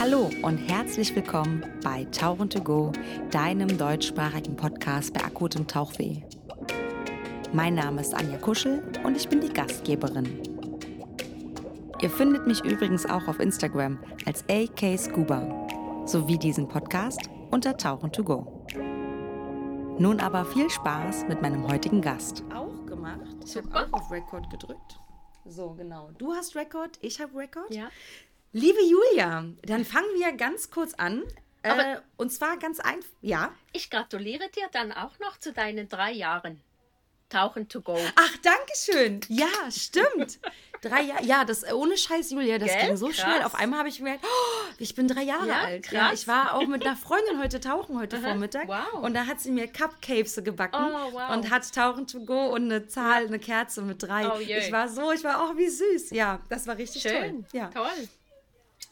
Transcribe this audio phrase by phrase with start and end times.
[0.00, 2.90] Hallo und herzlich willkommen bei Tauchen to Go,
[3.30, 6.22] deinem deutschsprachigen Podcast bei akutem Tauchweh.
[7.52, 10.40] Mein Name ist Anja Kuschel und ich bin die Gastgeberin.
[12.00, 15.68] Ihr findet mich übrigens auch auf Instagram als AK Scuba
[16.06, 18.66] sowie diesen Podcast unter Tauchen to Go.
[19.98, 22.42] Nun aber viel Spaß mit meinem heutigen Gast.
[22.54, 23.36] Auch gemacht.
[23.44, 24.98] Ich habe auch auf Record gedrückt.
[25.44, 26.10] So, genau.
[26.16, 27.74] Du hast Record, ich habe Record.
[27.74, 27.88] Ja.
[28.52, 31.22] Liebe Julia, dann fangen wir ganz kurz an.
[31.62, 33.08] Aber- äh, und zwar ganz einfach.
[33.20, 33.52] Ja.
[33.72, 36.60] Ich gratuliere dir dann auch noch zu deinen drei Jahren.
[37.28, 37.96] Tauchen to go.
[38.16, 39.20] Ach, danke schön.
[39.28, 40.40] Ja, stimmt.
[40.82, 41.24] Drei Jahre.
[41.24, 42.86] Ja, das äh, ohne Scheiß, Julia, das Gell?
[42.86, 43.18] ging so Krass.
[43.20, 43.42] schnell.
[43.44, 45.92] Auf einmal habe ich gemerkt, oh, ich bin drei Jahre Ja, alt.
[45.92, 48.66] Ja, ich war auch mit einer Freundin heute tauchen heute Vormittag.
[48.66, 48.94] wow.
[49.04, 51.30] Und da hat sie mir Cupcakes gebacken Oh, wow.
[51.30, 54.26] und hat Tauchen to go und eine Zahl, eine Kerze mit drei.
[54.28, 56.10] Oh, ich war so, ich war auch wie süß.
[56.10, 57.12] Ja, das war richtig Schön.
[57.12, 57.44] toll.
[57.52, 57.68] Ja.
[57.68, 58.08] Toll.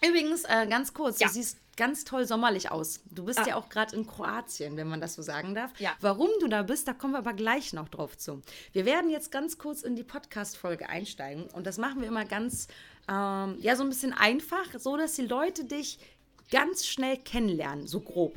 [0.06, 1.26] Übrigens, äh, ganz kurz, Ja.
[1.26, 3.00] du siehst ganz toll sommerlich aus.
[3.10, 3.46] Du bist Ah.
[3.48, 5.72] ja auch gerade in Kroatien, wenn man das so sagen darf.
[5.80, 5.92] Ja.
[6.00, 8.42] Warum du da bist, da kommen wir aber gleich noch drauf zu.
[8.72, 12.68] Wir werden jetzt ganz kurz in die Podcast-Folge einsteigen und das machen wir immer ganz,
[13.08, 15.98] ähm, ja, so ein bisschen einfach, so dass die Leute dich
[16.50, 18.36] ganz schnell kennenlernen, so grob.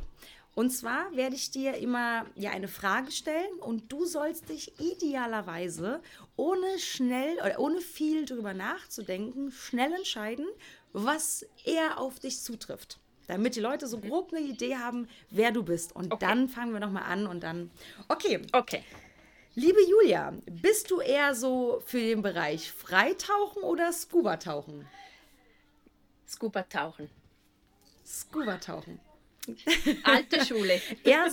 [0.53, 6.01] Und zwar werde ich dir immer ja eine Frage stellen und du sollst dich idealerweise
[6.35, 10.45] ohne schnell oder ohne viel drüber nachzudenken, schnell entscheiden,
[10.93, 12.99] was eher auf dich zutrifft.
[13.27, 15.95] Damit die Leute so grob eine Idee haben, wer du bist.
[15.95, 16.25] Und Okay.
[16.25, 17.71] dann fangen wir nochmal an und dann.
[18.09, 18.83] Okay, Okay.
[19.55, 24.85] liebe Julia, bist du eher so für den Bereich Freitauchen oder Scuba-Tauchen?
[26.27, 27.09] Scuba tauchen.
[28.05, 28.99] Scuba-Tauchen.
[30.03, 30.81] Alte Schule.
[31.03, 31.27] Eher,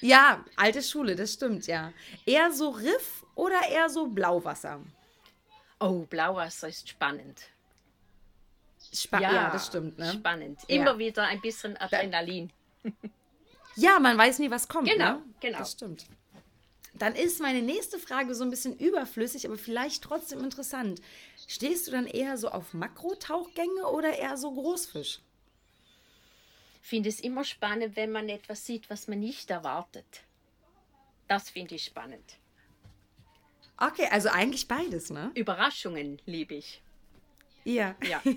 [0.00, 1.92] ja, alte Schule, das stimmt, ja.
[2.26, 4.80] Eher so Riff oder eher so Blauwasser?
[5.80, 7.42] Oh, Blauwasser ist spannend.
[8.92, 10.12] Spa ja, das stimmt, ne?
[10.12, 10.60] Spannend.
[10.68, 10.76] Ja.
[10.76, 12.50] Immer wieder ein bisschen Adrenalin.
[13.78, 14.90] Ja, man weiß nie, was kommt.
[14.90, 15.22] Genau, ne?
[15.38, 15.58] genau.
[15.58, 16.06] Das stimmt.
[16.94, 21.00] Dann ist meine nächste Frage so ein bisschen überflüssig, aber vielleicht trotzdem interessant.
[21.46, 25.20] Stehst du dann eher so auf Makrotauchgänge oder eher so Großfisch?
[26.82, 30.22] Finde es immer spannend, wenn man etwas sieht, was man nicht erwartet.
[31.28, 32.38] Das finde ich spannend.
[33.76, 35.30] Okay, also eigentlich beides, ne?
[35.34, 36.82] Überraschungen liebe ich.
[37.68, 37.94] Ja.
[38.08, 38.22] Ja.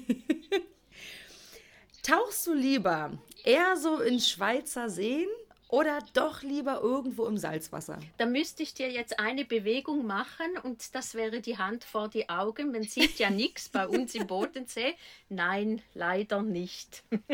[2.03, 5.29] Tauchst du lieber eher so in Schweizer Seen
[5.69, 7.97] oder doch lieber irgendwo im Salzwasser?
[8.17, 12.27] Da müsste ich dir jetzt eine Bewegung machen und das wäre die Hand vor die
[12.27, 12.73] Augen.
[12.73, 14.95] Man sieht ja nichts bei uns im Bodensee.
[15.29, 17.03] Nein, leider nicht.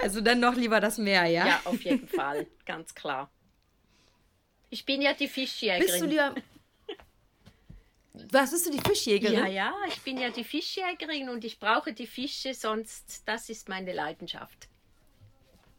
[0.00, 1.46] Also dann noch lieber das Meer, ja?
[1.46, 3.30] Ja, auf jeden Fall, ganz klar.
[4.68, 5.86] Ich bin ja die Fischjägerin.
[5.86, 6.34] Bist du lieber.
[8.32, 9.38] Was bist du die Fischjägerin?
[9.38, 13.68] ja, ja, ich bin ja die Fischjägerin und ich brauche die Fische, sonst das ist
[13.68, 14.68] meine Leidenschaft.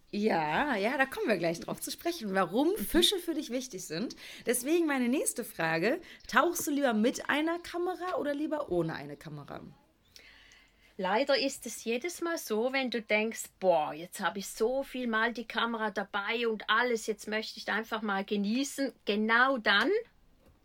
[0.10, 4.16] Ja, ja, da kommen wir gleich drauf zu sprechen, warum Fische für dich wichtig sind.
[4.46, 9.62] Deswegen meine nächste Frage: Tauchst du lieber mit einer Kamera oder lieber ohne eine Kamera?
[11.00, 15.06] Leider ist es jedes Mal so, wenn du denkst, boah, jetzt habe ich so viel
[15.08, 18.94] mal die Kamera dabei und alles, jetzt möchte ich einfach mal genießen.
[19.06, 19.92] Genau dann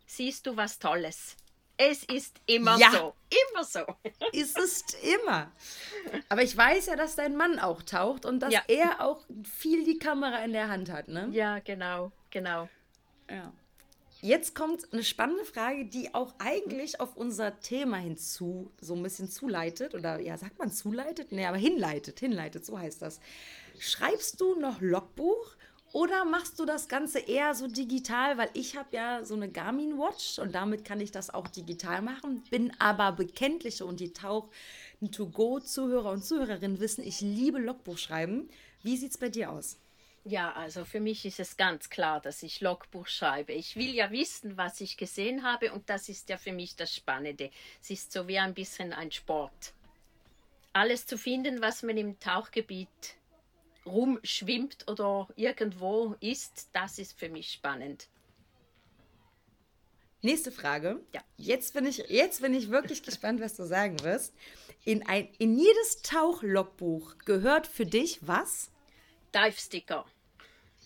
[0.07, 1.35] siehst du was Tolles.
[1.77, 2.91] Es ist immer Ja.
[2.91, 3.13] so,
[3.53, 3.79] immer so.
[4.31, 5.51] Ist es immer.
[6.29, 8.61] Aber ich weiß ja, dass dein Mann auch taucht und dass Ja.
[8.67, 11.29] er auch viel die Kamera in der Hand hat, ne?
[11.31, 12.69] Ja, genau, genau.
[13.29, 13.51] Ja.
[14.21, 19.29] Jetzt kommt eine spannende Frage, die auch eigentlich auf unser Thema hinzu so ein bisschen
[19.29, 19.95] zuleitet.
[19.95, 21.31] Oder ja, sagt man zuleitet?
[21.33, 23.19] Nee, aber hinleitet, hinleitet, so heißt das.
[23.79, 25.55] Schreibst du noch Logbuch
[25.93, 28.37] oder machst du das Ganze eher so digital?
[28.37, 32.01] Weil ich habe ja so eine Garmin Watch und damit kann ich das auch digital
[32.01, 32.43] machen.
[32.49, 34.49] Bin aber bekenntliche und die Tauch
[35.11, 38.49] To-Go-Zuhörer und Zuhörerinnen wissen, ich liebe Logbuch schreiben.
[38.81, 39.77] Wie sieht es bei dir aus?
[40.25, 43.53] Ja, also für mich ist es ganz klar, dass ich Logbuch schreibe.
[43.53, 46.95] Ich will ja wissen, was ich gesehen habe und das ist ja für mich das
[46.95, 47.51] Spannende.
[47.81, 49.73] Es ist so wie ein bisschen ein Sport.
[50.71, 52.87] Alles zu finden, was man im Tauchgebiet
[53.85, 58.07] rumschwimmt oder irgendwo ist, das ist für mich spannend.
[60.21, 61.01] Nächste Frage.
[61.13, 61.21] Ja.
[61.37, 64.33] Jetzt bin ich, jetzt bin ich wirklich gespannt, was du sagen wirst.
[64.85, 68.69] In, ein, in jedes Tauchlogbuch gehört für dich was?
[69.33, 70.05] Dive Sticker.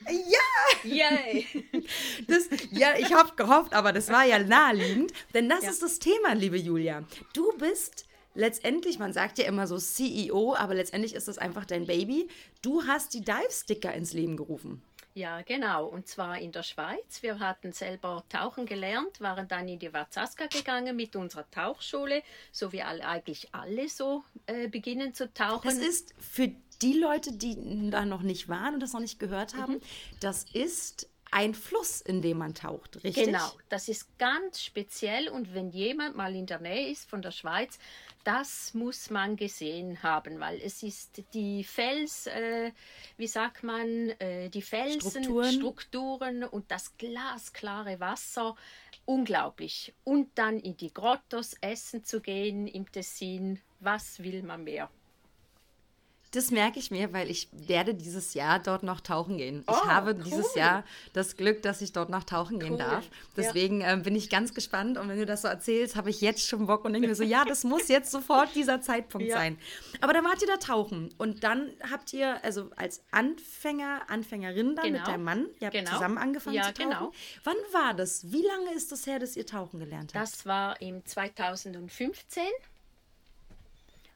[0.07, 0.83] Ja!
[0.83, 1.47] Yay!
[2.27, 5.11] Das, ja, ich habe gehofft, aber das war ja naheliegend.
[5.33, 5.69] Denn das Ja.
[5.69, 7.03] ist das Thema, liebe Julia.
[7.33, 8.06] Du bist
[8.37, 12.29] letztendlich, man sagt ja immer so CEO, aber letztendlich ist das einfach dein Baby.
[12.61, 14.81] Du hast die Dive-Sticker ins Leben gerufen.
[15.15, 15.87] Ja, genau.
[15.87, 17.23] Und zwar in der Schweiz.
[17.23, 22.71] Wir hatten selber tauchen gelernt, waren dann in die Warzaska gegangen mit unserer Tauchschule, so
[22.71, 25.67] wie alle, eigentlich alle so äh, beginnen zu tauchen.
[25.67, 26.51] Das ist für
[26.83, 29.81] die Leute, die da noch nicht waren und das noch nicht gehört haben, mhm.
[30.19, 33.25] das ist ein Fluss, in dem man taucht, richtig?
[33.25, 37.31] Genau, das ist ganz speziell und wenn jemand mal in der Nähe ist von der
[37.31, 37.79] Schweiz,
[38.27, 42.73] das muss man gesehen haben, weil es ist die Fels, äh,
[43.15, 48.57] wie sagt man, äh, die Felsenstrukturen Strukturen und das glasklare Wasser,
[49.05, 49.93] unglaublich.
[50.03, 54.89] Und dann in die Grottos essen zu gehen im Tessin, was will man mehr?
[56.31, 59.63] Das merke ich mir, weil ich werde dieses Jahr dort noch tauchen gehen.
[59.67, 60.23] Oh, ich habe cool.
[60.23, 60.83] dieses Jahr
[61.13, 63.05] das Glück, dass ich dort noch tauchen gehen darf.
[63.35, 63.93] Deswegen ja.
[63.93, 66.67] äh, bin ich ganz gespannt und wenn du das so erzählst, habe ich jetzt schon
[66.67, 69.37] Bock und denke mir so, ja, das muss jetzt sofort dieser Zeitpunkt ja.
[69.37, 69.57] sein.
[70.01, 74.85] Aber dann wart ihr da tauchen und dann habt ihr, also als Anfänger, Anfängerin dann
[74.85, 74.99] genau.
[74.99, 75.91] mit deinem Mann, ihr habt genau.
[75.91, 76.89] zusammen angefangen ja, zu tauchen.
[76.89, 77.11] Genau.
[77.43, 78.31] Wann war das?
[78.31, 80.23] Wie lange ist das her, dass ihr tauchen gelernt habt?
[80.23, 82.43] Das war im 2015.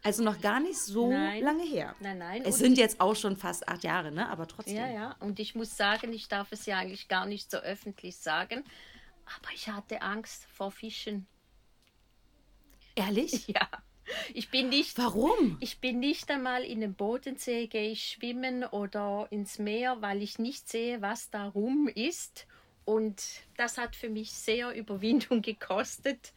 [0.04, 1.44] Also noch gar nicht so nein.
[1.44, 1.96] lange her.
[2.00, 2.42] Nein, nein.
[2.44, 4.28] Es und sind jetzt auch schon fast acht Jahre, ne?
[4.30, 4.76] Aber trotzdem.
[4.76, 5.16] Ja, ja.
[5.20, 8.64] Und ich muss sagen, ich darf es ja eigentlich gar nicht so öffentlich sagen,
[9.26, 11.28] aber ich hatte Angst vor Fischen.
[12.96, 13.48] Ehrlich?
[13.56, 13.68] Ja.
[14.34, 14.98] Ich bin nicht.
[14.98, 15.58] Warum?
[15.62, 20.40] Ich bin nicht einmal in den Bodensee, gehe ich schwimmen oder ins Meer, weil ich
[20.40, 22.46] nicht sehe, was da rum ist.
[22.84, 23.24] Und
[23.58, 26.34] das hat für mich sehr Überwindung gekostet,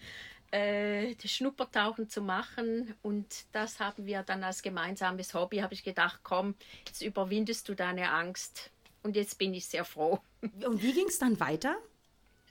[0.55, 2.95] äh, Schnuppertauchen zu machen.
[3.03, 6.55] Und das haben wir dann als gemeinsames Hobby, habe ich gedacht, komm,
[6.87, 8.71] jetzt überwindest du deine Angst.
[9.03, 10.21] Und jetzt bin ich sehr froh.
[10.65, 11.77] Und wie ging es dann weiter?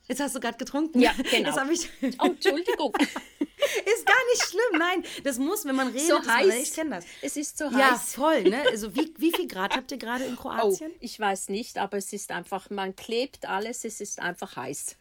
[0.07, 1.00] Jetzt hast du gerade getrunken.
[1.00, 1.57] Ja, genau.
[1.71, 1.89] Ich
[2.19, 2.94] oh, Entschuldigung.
[3.00, 5.05] ist gar nicht schlimm, nein.
[5.23, 6.07] Das muss, wenn man redet.
[6.07, 6.47] So heiß.
[6.47, 7.05] Man, ich kenne das.
[7.21, 8.15] Es ist so ja, heiß.
[8.15, 8.44] Ja, voll.
[8.44, 8.63] Ne?
[8.69, 10.91] Also wie, wie viel Grad habt ihr gerade in Kroatien?
[10.94, 14.97] Oh, ich weiß nicht, aber es ist einfach, man klebt alles, es ist einfach heiß.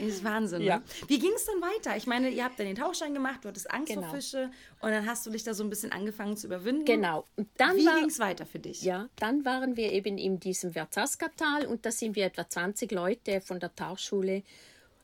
[0.00, 0.62] Das ist Wahnsinn.
[0.62, 0.78] Ja.
[0.78, 0.82] Ne?
[1.08, 1.96] Wie ging es dann weiter?
[1.96, 4.02] Ich meine, ihr habt dann den Tauchschein gemacht, du hattest Angst genau.
[4.02, 4.50] vor Fische
[4.80, 6.84] und dann hast du dich da so ein bisschen angefangen zu überwinden.
[6.84, 7.24] Genau.
[7.36, 8.82] Und dann Wie ging es weiter für dich?
[8.82, 13.40] Ja, dann waren wir eben in diesem Verzaska-Tal und da sind wir etwa 20 Leute
[13.40, 14.42] von der Tauchschule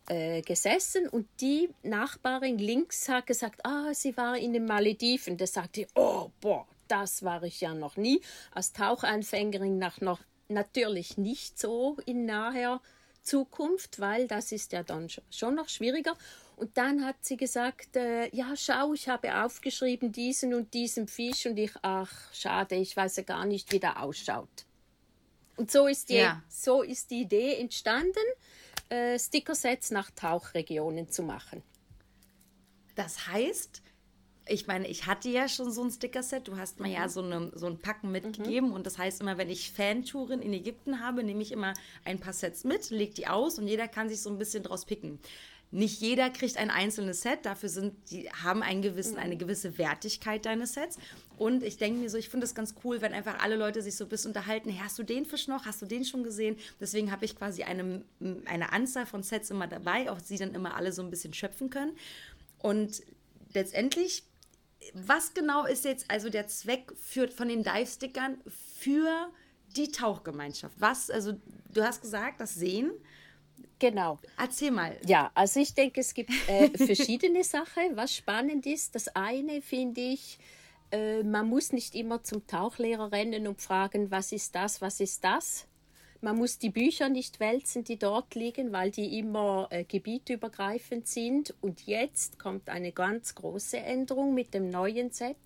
[0.08, 5.36] äh, gesessen und die Nachbarin links hat gesagt, ah, sie war in den Malediven.
[5.36, 8.20] Da sagte ich, oh, boah, das war ich ja noch nie.
[8.52, 12.80] Als Taucheinfängerin nach noch natürlich nicht so in naher
[13.26, 16.16] Zukunft, weil das ist ja dann schon noch schwieriger.
[16.56, 21.44] Und dann hat sie gesagt, äh, ja, schau, ich habe aufgeschrieben diesen und diesen Fisch
[21.44, 24.64] und ich, ach, schade, ich weiß ja gar nicht, wie der ausschaut.
[25.56, 26.42] Und so ist die, ja.
[26.48, 28.24] so ist die Idee entstanden,
[28.88, 31.62] äh, Stickersets nach Tauchregionen zu machen.
[32.94, 33.82] Das heißt,
[34.48, 36.46] ich meine, ich hatte ja schon so ein Sticker-Set.
[36.46, 36.94] Du hast mir mhm.
[36.94, 38.68] ja so, eine, so ein Packen mitgegeben.
[38.68, 38.74] Mhm.
[38.74, 42.32] Und das heißt immer, wenn ich Fantouren in Ägypten habe, nehme ich immer ein paar
[42.32, 45.18] Sets mit, lege die aus und jeder kann sich so ein bisschen draus picken.
[45.72, 49.20] Nicht jeder kriegt ein einzelnes Set, dafür sind die haben einen gewissen, mhm.
[49.20, 50.96] eine gewisse Wertigkeit deines Sets.
[51.38, 53.96] Und ich denke mir so, ich finde es ganz cool, wenn einfach alle Leute sich
[53.96, 54.70] so ein bisschen unterhalten.
[54.70, 55.66] Hey, hast du den Fisch noch?
[55.66, 56.56] Hast du den schon gesehen?
[56.80, 58.04] Deswegen habe ich quasi eine,
[58.44, 61.68] eine Anzahl von Sets immer dabei, auch sie dann immer alle so ein bisschen schöpfen
[61.68, 61.96] können.
[62.58, 63.02] Und
[63.52, 64.22] letztendlich
[64.94, 69.30] was genau ist jetzt also der Zweck für, von den Dive-Stickern für
[69.76, 70.74] die Tauchgemeinschaft?
[70.78, 71.34] Was, also
[71.72, 72.92] du hast gesagt, das Sehen.
[73.78, 74.18] Genau.
[74.38, 74.96] Erzähl mal.
[75.06, 77.96] Ja, also ich denke, es gibt äh, verschiedene Sachen.
[77.96, 80.38] Was spannend ist, das eine finde ich,
[80.90, 85.24] äh, man muss nicht immer zum Tauchlehrer rennen und fragen, was ist das, was ist
[85.24, 85.66] das,
[86.20, 91.54] man muss die Bücher nicht wälzen, die dort liegen, weil die immer äh, gebietübergreifend sind.
[91.60, 95.36] Und jetzt kommt eine ganz große Änderung mit dem neuen Set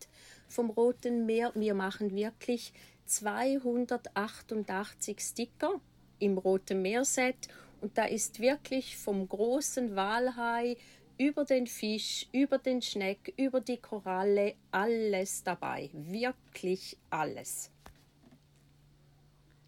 [0.48, 1.52] vom Roten Meer.
[1.54, 2.72] Wir machen wirklich
[3.06, 5.80] 288 Sticker
[6.18, 7.48] im Roten Meer-Set.
[7.80, 10.76] Und da ist wirklich vom großen Walhai
[11.18, 15.90] über den Fisch, über den Schneck, über die Koralle alles dabei.
[15.92, 17.69] Wirklich alles.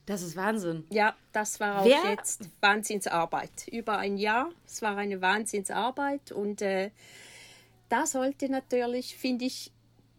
[0.07, 0.85] Das ist Wahnsinn.
[0.91, 2.11] Ja, das war auch Wer?
[2.11, 3.69] jetzt Wahnsinnsarbeit.
[3.71, 4.51] Über ein Jahr.
[4.67, 6.91] Es war eine Wahnsinnsarbeit und äh,
[7.89, 9.71] da sollte natürlich, finde ich,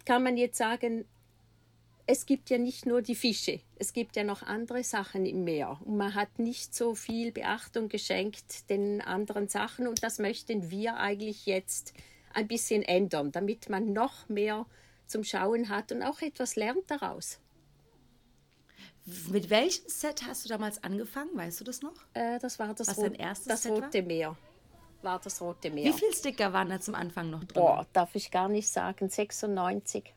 [0.05, 1.05] kann man jetzt sagen,
[2.05, 5.79] es gibt ja nicht nur die Fische, es gibt ja noch andere Sachen im Meer.
[5.85, 10.97] Und man hat nicht so viel Beachtung geschenkt den anderen Sachen und das möchten wir
[10.97, 11.93] eigentlich jetzt
[12.33, 14.65] ein bisschen ändern, damit man noch mehr
[15.07, 17.39] zum Schauen hat und auch etwas lernt daraus.
[19.29, 21.31] Mit welchem Set hast du damals angefangen?
[21.35, 21.93] Weißt du das noch?
[22.13, 24.01] Äh, das war das, Was Rot dein erstes das Set Rote war?
[24.07, 24.37] Meer.
[25.01, 25.85] War das Rote Meer.
[25.85, 27.61] Wie viele Sticker waren da zum Anfang noch drin?
[27.61, 29.09] Boah, darf ich gar nicht sagen.
[29.09, 30.13] 96.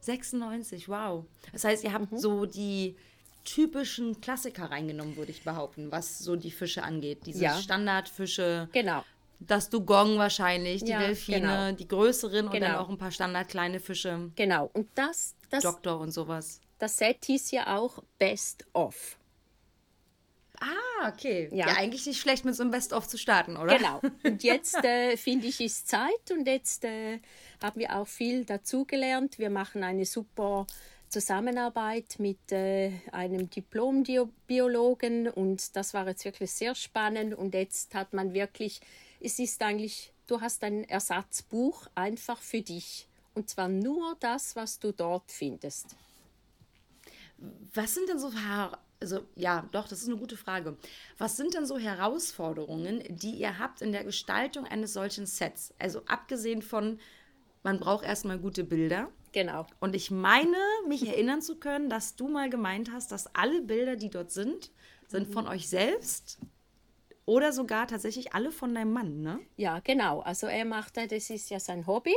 [0.00, 1.24] 96, wow.
[1.52, 2.18] Das heißt, ihr habt mhm.
[2.18, 2.96] so die
[3.44, 7.26] typischen Klassiker reingenommen, würde ich behaupten, was so die Fische angeht.
[7.26, 7.58] Diese Ja.
[7.58, 8.68] Standardfische.
[8.72, 9.04] Genau.
[9.38, 11.72] Das Dugong wahrscheinlich, die Ja, Delfine, genau.
[11.72, 12.80] die größeren und dann Genau.
[12.80, 14.70] auch ein paar Standard kleine Fische, Genau.
[14.72, 16.60] Und das, das, Doktor und sowas.
[16.78, 19.16] Das Set hieß ja auch Best of.
[20.60, 21.48] Ah, okay.
[21.52, 21.68] Ja.
[21.68, 21.74] Ja.
[21.76, 23.76] eigentlich nicht schlecht, mit so einem Best-of zu starten, oder?
[23.76, 24.00] Genau.
[24.24, 27.20] Und jetzt äh, finde ich, ist Zeit und jetzt äh,
[27.62, 29.38] haben wir auch viel dazugelernt.
[29.38, 30.66] Wir machen eine super
[31.08, 38.12] Zusammenarbeit mit äh, einem Diplom-Biologen und das war jetzt wirklich sehr spannend und jetzt hat
[38.12, 38.80] man wirklich,
[39.20, 44.80] es ist eigentlich, du hast ein Ersatzbuch einfach für dich und zwar nur das, was
[44.80, 45.96] du dort findest.
[47.74, 48.30] Was sind denn so
[49.00, 50.76] also ja, doch, das ist eine gute Frage.
[51.18, 55.74] Was sind denn so Herausforderungen, die ihr habt in der Gestaltung eines solchen Sets?
[55.78, 56.98] Also abgesehen von,
[57.62, 59.10] man braucht erstmal gute Bilder.
[59.32, 59.66] Genau.
[59.80, 60.56] Und ich meine,
[60.88, 64.70] mich erinnern zu können, dass du mal gemeint hast, dass alle Bilder, die dort sind,
[65.08, 66.38] sind von euch selbst
[67.26, 69.40] oder sogar tatsächlich alle von deinem Mann, ne?
[69.56, 70.20] Ja, genau.
[70.20, 72.14] Also er macht, das ist ja sein Hobby.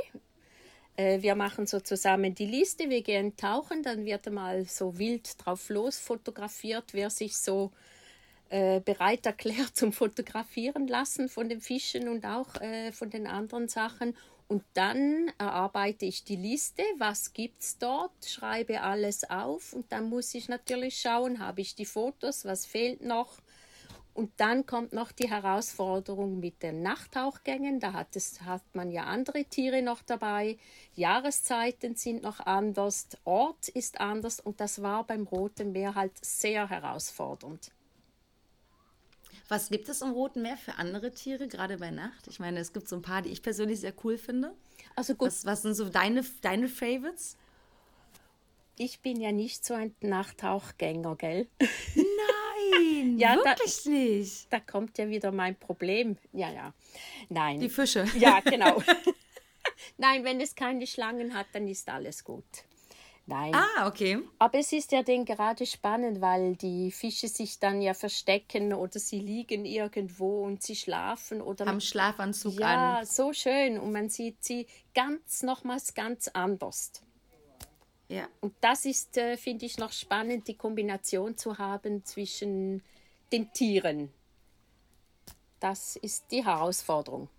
[1.00, 5.34] Äh, Wir machen so zusammen die Liste, wir gehen tauchen, dann wird mal so wild
[5.44, 7.72] drauf los fotografiert, wer sich so
[8.50, 13.70] äh, bereit erklärt zum Fotografieren lassen von den Fischen und auch äh, von den anderen
[13.70, 14.16] Sachen.
[14.50, 20.10] Und dann erarbeite ich die Liste, was gibt es dort, schreibe alles auf und dann
[20.10, 23.38] muss ich natürlich schauen, habe ich die Fotos, was fehlt noch.
[24.20, 27.80] Und dann kommt noch die Herausforderung mit den Nachttauchgängen.
[27.80, 30.58] Da hat, es, hat man ja andere Tiere noch dabei.
[30.94, 36.70] Jahreszeiten sind noch anders, Ort ist anders und das war beim Roten Meer halt sehr
[36.70, 37.72] herausfordernd.
[39.48, 42.28] Was gibt es im Roten Meer für andere Tiere, gerade bei Nacht?
[42.28, 44.54] Ich meine, es gibt so ein paar, die ich persönlich sehr cool finde.
[44.98, 47.38] Also gut, Was, was sind so deine, deine Favorites?
[48.82, 51.48] ich bin ja nicht so ein Nachttauchgänger, gell?
[52.72, 54.48] Nein, Ja, da- wirklich nicht.
[54.54, 56.18] Da kommt ja wieder mein Problem.
[56.34, 56.74] Ja, ja.
[57.30, 57.60] Nein.
[57.60, 58.06] Die Fische.
[58.18, 58.82] Ja, genau.
[59.98, 62.44] Nein, wenn es keine Schlangen hat, dann ist alles gut.
[63.26, 63.54] Nein.
[63.54, 64.20] Ah, okay.
[64.40, 68.98] Aber es ist ja dann gerade spannend, weil die Fische sich dann ja verstecken oder
[69.00, 73.06] sie liegen irgendwo und sie schlafen oder Haben Schlafanzug ja, an.
[73.06, 76.92] so schön und man sieht sie ganz nochmals ganz anders.
[78.10, 78.28] Ja.
[78.42, 82.84] Und das ist, äh, finde ich, noch spannend, die Kombination zu haben zwischen
[83.32, 84.12] den Tieren.
[85.60, 87.30] Das ist die Herausforderung.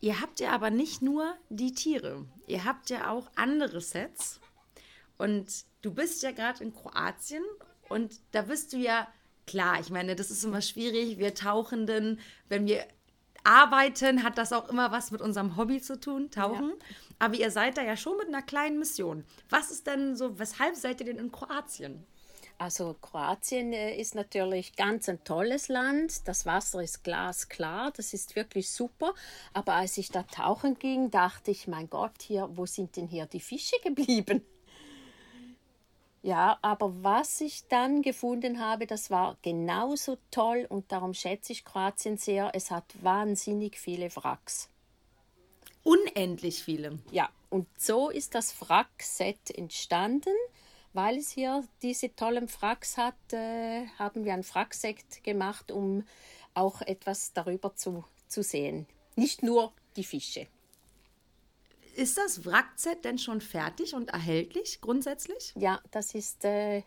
[0.00, 2.26] Ihr habt ja aber nicht nur die Tiere.
[2.46, 4.40] Ihr habt ja auch andere Sets.
[5.18, 7.42] Und du bist ja gerade in Kroatien
[7.88, 9.08] und da bist du ja,
[9.46, 11.18] klar, ich meine, das ist immer schwierig.
[11.18, 12.86] Wir Tauchenden, wenn wir
[13.44, 16.72] arbeiten, hat das auch immer was mit unserem Hobby zu tun, Tauchen.
[17.18, 19.24] Aber ihr seid da ja schon mit einer kleinen Mission.
[19.50, 22.04] Was ist denn so, weshalb seid ihr denn in Kroatien?
[22.58, 26.26] Also Kroatien äh, ist natürlich ganz ein tolles Land.
[26.28, 29.12] Das Wasser ist glasklar, das ist wirklich super.
[29.52, 33.26] Aber als ich da tauchen ging, dachte ich, mein Gott, hier, wo sind denn hier
[33.26, 34.44] die Fische geblieben?
[36.24, 41.66] Ja, aber was ich dann gefunden habe, das war genauso toll und darum schätze ich
[41.66, 42.50] Kroatien sehr.
[42.54, 44.70] Es hat wahnsinnig viele Wracks.
[45.82, 46.98] Unendlich viele.
[47.10, 50.32] Ja, und so ist das Wrackset entstanden.
[50.94, 56.06] Weil es hier diese tollen Wracks hat, äh, haben wir ein Wrackset gemacht, um
[56.54, 58.86] auch etwas darüber zu, zu sehen.
[59.14, 60.46] Nicht nur die Fische.
[61.94, 65.52] Ist das Wrackset denn schon fertig und erhältlich grundsätzlich?
[65.56, 66.82] Ja, das ist äh,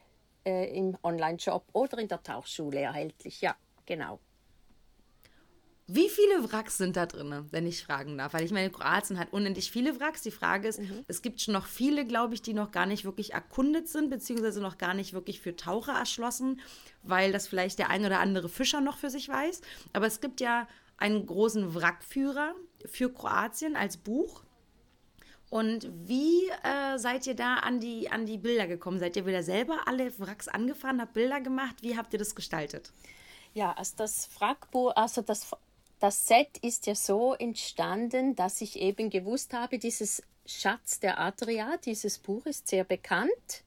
[0.45, 3.41] äh, im Online-Shop oder in der Tauchschule erhältlich.
[3.41, 4.19] Ja, genau.
[5.89, 8.33] Wie viele Wracks sind da drin, wenn ich fragen darf?
[8.33, 10.21] Weil ich meine, Kroatien hat unendlich viele Wracks.
[10.21, 13.31] Die Frage ist, es gibt schon noch viele, glaube ich, die noch gar nicht wirklich
[13.33, 16.59] erkundet sind, beziehungsweise noch gar nicht wirklich für Taucher erschlossen,
[17.03, 19.61] weil das vielleicht der ein oder andere Fischer noch für sich weiß.
[19.93, 22.53] Aber es gibt ja einen großen Wrackführer
[22.85, 24.43] für Kroatien als Buch.
[25.49, 28.99] Und wie äh, seid ihr da an die, an die Bilder gekommen?
[28.99, 31.75] Seid ihr wieder selber alle Wracks angefahren, habt Bilder gemacht?
[31.81, 32.91] Wie habt ihr das gestaltet?
[33.53, 35.47] Ja, also das Wrackbuch, also das,
[35.99, 41.77] das Set ist ja so entstanden, dass ich eben gewusst habe, dieses Schatz der Adria,
[41.77, 43.63] dieses Buch ist sehr bekannt.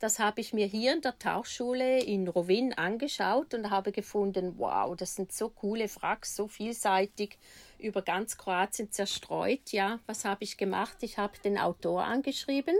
[0.00, 4.96] Das habe ich mir hier in der Tauchschule in Rovin angeschaut und habe gefunden, wow,
[4.96, 7.38] das sind so coole Wracks, so vielseitig
[7.80, 9.72] über ganz Kroatien zerstreut.
[9.72, 10.98] Ja, was habe ich gemacht?
[11.02, 12.76] Ich habe den Autor angeschrieben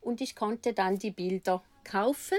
[0.00, 2.38] und ich konnte dann die Bilder kaufen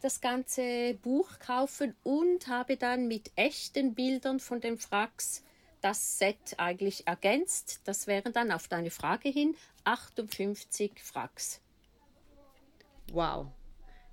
[0.00, 5.42] das ganze Buch kaufen und habe dann mit echten Bildern von den Wracks
[5.80, 7.80] das Set eigentlich ergänzt.
[7.84, 11.60] Das wären dann auf deine Frage hin 58 Wracks.
[13.12, 13.46] Wow.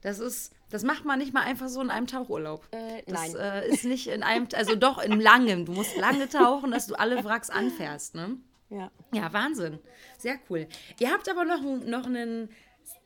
[0.05, 2.67] Das ist, das macht man nicht mal einfach so in einem Tauchurlaub.
[2.69, 3.35] Äh, das nein.
[3.37, 5.65] äh, ist nicht in einem, also doch in langem.
[5.65, 8.37] Du musst lange tauchen, dass du alle Wracks anfährst, ne?
[8.69, 8.91] Ja.
[9.11, 9.79] Ja, Wahnsinn.
[10.19, 10.67] Sehr cool.
[10.99, 12.49] Ihr habt aber noch, ein- noch einen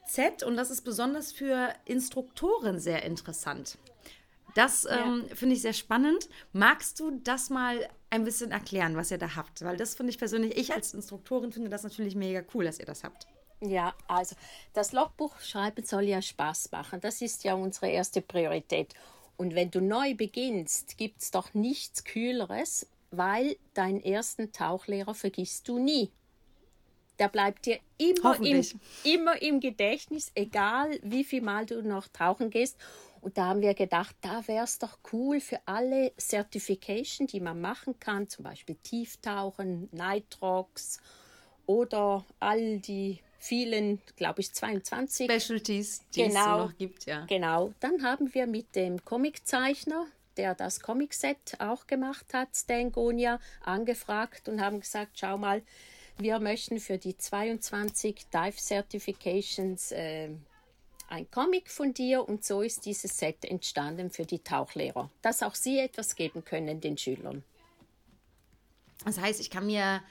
[0.07, 3.77] Set und das ist besonders für Instruktoren sehr interessant.
[4.55, 6.27] Das ähm, finde ich sehr spannend.
[6.51, 9.63] Magst du das mal ein bisschen erklären, was ihr da habt?
[9.63, 12.85] Weil das finde ich persönlich, ich als Instruktorin finde das natürlich mega cool, dass ihr
[12.85, 13.27] das habt.
[13.61, 14.35] Ja, also
[14.73, 17.01] das Logbuch schreiben soll ja Spaß machen.
[17.01, 18.93] Das ist ja unsere erste Priorität.
[19.35, 25.67] Und wenn du neu beginnst, gibt es doch nichts Kühleres, weil deinen ersten Tauchlehrer vergisst
[25.67, 26.09] du nie.
[27.19, 28.65] Der bleibt dir immer im,
[29.03, 32.77] immer im Gedächtnis, egal wie viel Mal du noch tauchen gehst.
[33.19, 37.59] Und da haben wir gedacht, da wäre es doch cool für alle Certification, die man
[37.59, 41.01] machen kann, zum Beispiel Tieftauchen, Nitrox
[41.65, 46.57] oder all die vielen, glaube ich, 22 Specialties, die es so Genau.
[46.65, 47.25] noch gibt, ja.
[47.25, 50.05] Genau, dann haben wir mit dem Comiczeichner,
[50.37, 55.61] der das Comicset auch gemacht hat, Stan Gonia, angefragt und haben gesagt, schau mal,
[56.17, 60.29] wir möchten für die 22 Dive Certifications äh,
[61.07, 65.55] ein Comic von dir und so ist dieses Set entstanden für die Tauchlehrer, dass auch
[65.55, 67.43] sie etwas geben können den Schülern.
[69.05, 70.01] Das heißt, ich kann mir,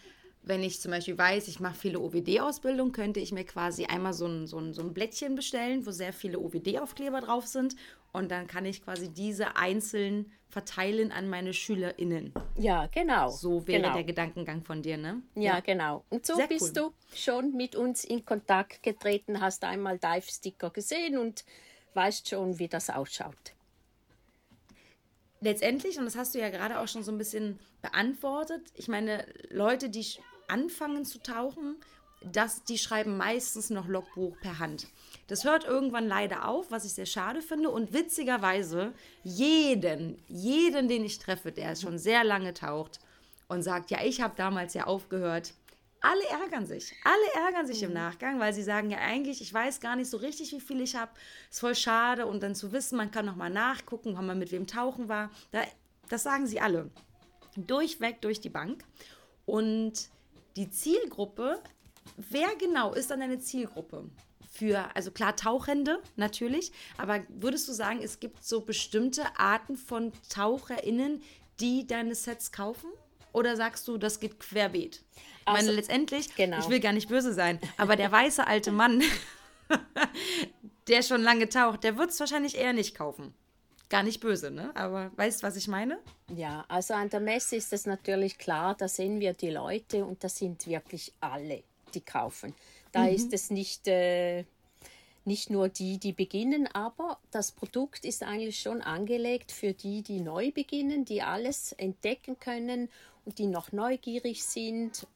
[0.43, 4.27] wenn ich zum Beispiel weiß, ich mache viele OWD-Ausbildung, könnte ich mir quasi einmal so
[4.27, 7.77] ein, so, ein, so ein Blättchen bestellen, wo sehr viele OWD-Aufkleber drauf sind.
[8.13, 12.33] Und dann kann ich quasi diese einzeln verteilen an meine SchülerInnen.
[12.57, 13.29] Ja, genau.
[13.29, 13.95] So wäre genau.
[13.95, 15.23] der Gedankengang von dir, ne?
[15.35, 16.05] Ja, genau.
[16.09, 16.93] Und so Sehr bist cool.
[17.13, 21.45] du schon mit uns in Kontakt getreten, hast einmal Dive-Sticker gesehen und
[21.93, 23.53] weißt schon, wie das ausschaut.
[25.41, 29.25] Letztendlich, und das hast du ja gerade auch schon so ein bisschen beantwortet, ich meine,
[29.51, 30.07] Leute, die
[30.49, 31.77] anfangen zu tauchen,
[32.23, 34.89] das, die schreiben meistens noch Logbuch per Hand.
[35.29, 37.71] Das hört irgendwann leider auf, was ich sehr schade finde.
[37.71, 38.93] Und witzigerweise,
[39.23, 42.99] jeden, jeden, den ich treffe, der schon sehr lange taucht
[43.47, 45.53] und sagt, ja, ich habe damals ja aufgehört,
[46.01, 46.95] alle ärgern sich.
[47.05, 50.17] Alle ärgern sich im Nachgang, weil sie sagen, ja eigentlich, ich weiß gar nicht so
[50.19, 51.11] richtig, wie viel ich habe.
[51.51, 52.27] Ist voll schade.
[52.27, 55.31] Und dann zu wissen, man kann noch mal nachgucken, wann man mit wem tauchen war.
[55.51, 55.63] Da,
[56.09, 56.91] das sagen sie alle.
[57.57, 58.85] Durchweg durch die Bank.
[59.45, 60.09] Und
[60.57, 61.61] die Zielgruppe,
[62.17, 64.09] wer genau ist dann eine Zielgruppe?
[64.51, 70.13] Für, also klar, Tauchende natürlich, aber würdest du sagen, es gibt so bestimmte Arten von
[70.31, 71.23] TaucherInnen,
[71.61, 72.91] die deine Sets kaufen?
[73.33, 75.05] Oder sagst du, das geht querbeet?
[75.49, 76.59] Ich meine, Also, letztendlich, genau.
[76.59, 79.03] ich will gar nicht böse sein, aber der weiße alte Mann,
[80.89, 83.35] der schon lange taucht, der wird es wahrscheinlich eher nicht kaufen.
[83.91, 84.71] Gar nicht böse, ne?
[84.75, 85.99] Aber weißt du, was ich meine?
[86.35, 90.23] Ja, also an der Messe ist es natürlich klar, da sehen wir die Leute und
[90.23, 91.63] das sind wirklich alle,
[91.95, 92.55] die kaufen.
[92.93, 94.45] Da ist es nicht, äh,
[95.25, 100.21] nicht nur die, die beginnen, aber das Produkt ist eigentlich schon angelegt für die, die
[100.21, 102.89] neu beginnen, die alles entdecken können
[103.25, 105.07] und die noch neugierig sind.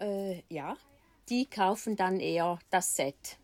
[0.00, 0.76] Äh, ja,
[1.28, 3.38] die kaufen dann eher das Set.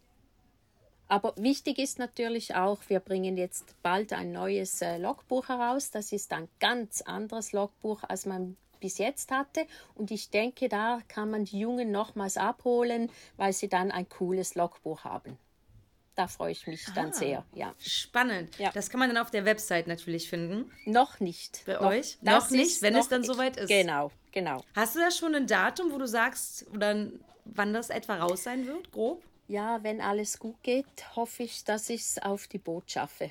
[1.06, 5.90] Aber wichtig ist natürlich auch, wir bringen jetzt bald ein neues äh, Logbuch heraus.
[5.90, 9.66] Das ist ein ganz anderes Logbuch, als man bis jetzt hatte.
[9.94, 14.54] Und ich denke, da kann man die Jungen nochmals abholen, weil sie dann ein cooles
[14.54, 15.38] Logbuch haben.
[16.16, 17.12] Da freue ich mich dann Ah.
[17.12, 17.44] sehr.
[17.54, 17.74] Ja.
[17.78, 18.56] Spannend.
[18.58, 18.70] Ja.
[18.72, 20.70] Das kann man dann auf der Website natürlich finden.
[20.86, 21.64] Noch nicht.
[21.66, 22.18] Bei noch, euch?
[22.22, 23.68] Noch nicht, wenn es dann soweit ist.
[23.68, 24.62] Genau, genau.
[24.74, 27.08] Hast du da schon ein Datum, wo du sagst, oder
[27.46, 29.22] wann das etwa raus sein wird, grob?
[29.48, 33.30] Ja, wenn alles gut geht, hoffe ich, dass ich es auf die Boot schaffe.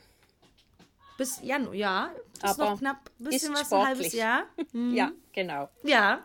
[1.18, 2.12] Bis Januar, ja.
[2.36, 4.13] Ist Aber noch knapp ein bisschen was, ein halbes.
[4.13, 4.44] Jahr.
[4.74, 5.70] Ja, genau.
[5.84, 6.24] Ja.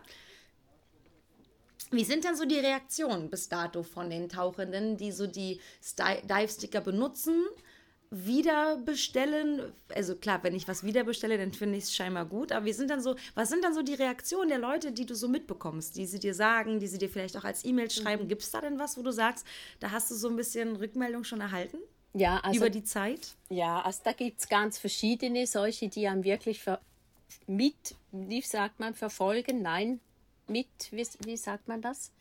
[1.91, 6.21] Wie sind dann so die Reaktionen bis dato von den Tauchenden, die so die Sti-
[6.27, 7.45] Dive-Sticker benutzen,
[8.11, 9.71] wieder bestellen?
[9.93, 12.51] Also klar, wenn ich was wieder bestelle, dann finde ich es scheinbar gut.
[12.51, 15.15] Aber wie sind dann so, was sind dann so die Reaktionen der Leute, die du
[15.15, 18.27] so mitbekommst, die sie dir sagen, die sie dir vielleicht auch als E-Mail schreiben?
[18.27, 19.45] Gibt es da denn was, wo du sagst,
[19.79, 21.77] da hast du so ein bisschen Rückmeldung schon erhalten
[22.13, 23.35] Ja, also über die Zeit?
[23.49, 26.61] Ja, also da gibt es ganz verschiedene, solche, die einem wirklich
[27.45, 29.99] mit, wie sagt man, verfolgen, nein,
[30.47, 32.11] mit, wie, wie sagt man das?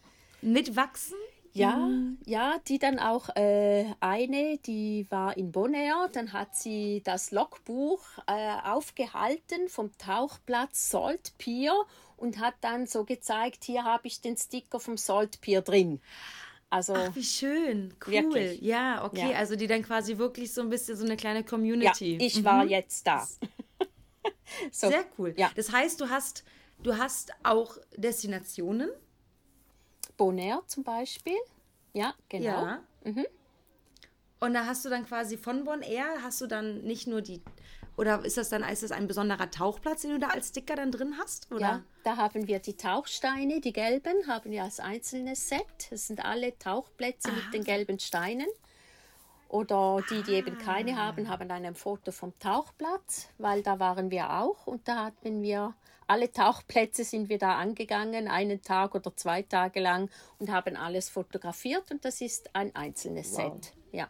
[0.42, 1.16] Mitwachsen?
[1.59, 1.90] Ja,
[2.25, 8.01] ja, die dann auch äh, eine, die war in Bonaire, dann hat sie das Logbuch
[8.27, 11.73] äh, aufgehalten vom Tauchplatz Salt Pier
[12.16, 16.01] und hat dann so gezeigt, hier habe ich den Sticker vom Salt Pier drin.
[16.71, 17.94] Also Ach, wie schön.
[18.07, 18.12] Cool.
[18.12, 18.61] Wirklich.
[18.61, 19.31] Ja, okay.
[19.33, 19.38] Ja.
[19.38, 22.18] Also die dann quasi wirklich so ein bisschen so eine kleine ja, Community.
[22.21, 23.27] ich war jetzt da.
[24.71, 25.35] so, Sehr cool.
[25.37, 25.51] Ja.
[25.57, 26.44] Das heißt, du hast,
[26.83, 28.90] du hast auch Destinationen.
[30.18, 31.38] Bonaire zum Beispiel.
[31.94, 32.44] Ja, genau.
[32.44, 32.81] Ja.
[34.40, 37.42] Und da hast du dann quasi von Bon Air, hast du dann nicht nur die,
[37.96, 40.92] oder ist das dann ist das ein besonderer Tauchplatz, den du da als Sticker dann
[40.92, 41.50] drin hast?
[41.50, 41.61] Oder?
[41.61, 45.88] Ja, da haben wir die Tauchsteine, die gelben, haben wir als einzelnes Set.
[45.90, 48.46] Das sind alle Tauchplätze mit den gelben Steinen.
[49.48, 54.11] Oder die, die eben keine haben, haben dann ein Foto vom Tauchplatz, weil da waren
[54.11, 55.74] wir auch und da hatten wir
[56.09, 61.09] alle Tauchplätze sind wir da angegangen, einen Tag oder zwei Tage lang und haben alles
[61.11, 63.75] fotografiert und das ist ein einzelnes Set.
[63.92, 64.09] Ja.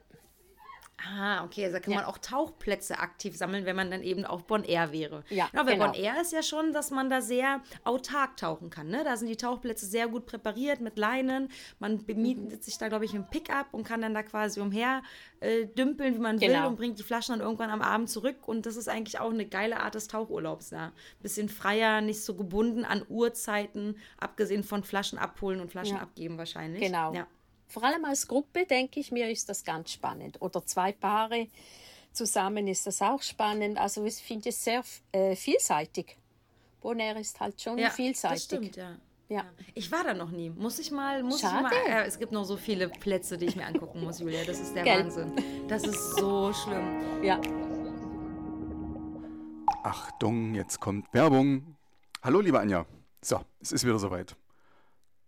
[1.00, 1.98] Ah, okay, also da kann Ja.
[2.00, 5.22] man auch Tauchplätze aktiv sammeln, wenn man dann eben auf Bon Air wäre.
[5.30, 5.86] Ja, weil genau.
[5.86, 8.88] Bon Air ist ja schon, dass man da sehr autark tauchen kann.
[8.88, 9.04] Ne?
[9.04, 11.50] Da sind die Tauchplätze sehr gut präpariert mit Leinen.
[11.78, 12.62] Man bemietet Mhm.
[12.62, 15.02] sich da, glaube ich, im Pickup und kann dann da quasi umher
[15.40, 16.66] äh, dümpeln, wie man will Genau.
[16.66, 18.48] und bringt die Flaschen dann irgendwann am Abend zurück.
[18.48, 20.70] Und das ist eigentlich auch eine geile Art des Tauchurlaubs.
[20.70, 20.90] Ja?
[21.22, 26.02] Bisschen freier, nicht so gebunden an Uhrzeiten, abgesehen von Flaschen abholen und Flaschen Ja.
[26.02, 26.82] abgeben wahrscheinlich.
[26.82, 27.14] Genau.
[27.14, 27.28] Ja.
[27.68, 30.40] Vor allem als Gruppe, denke ich mir, ist das ganz spannend.
[30.40, 31.48] Oder zwei Paare
[32.12, 33.78] zusammen ist das auch spannend.
[33.78, 36.16] Also ich finde es sehr äh, vielseitig.
[36.80, 38.36] Bonaire ist halt schon Ja, vielseitig.
[38.38, 38.96] Das stimmt, ja.
[39.28, 39.44] Ja.
[39.74, 40.48] Ich war da noch nie.
[40.48, 41.68] Muss ich mal, muss Schade.
[41.70, 42.00] ich mal.
[42.02, 44.42] Äh, es gibt noch so viele Plätze, die ich mir angucken muss, Julia.
[44.44, 45.04] Das ist der Gell?
[45.04, 45.32] Wahnsinn.
[45.68, 47.22] Das ist so schlimm.
[47.22, 47.38] ja.
[49.82, 51.76] Achtung, jetzt kommt Werbung.
[52.22, 52.86] Hallo, liebe Anja.
[53.22, 54.34] So, es ist wieder soweit.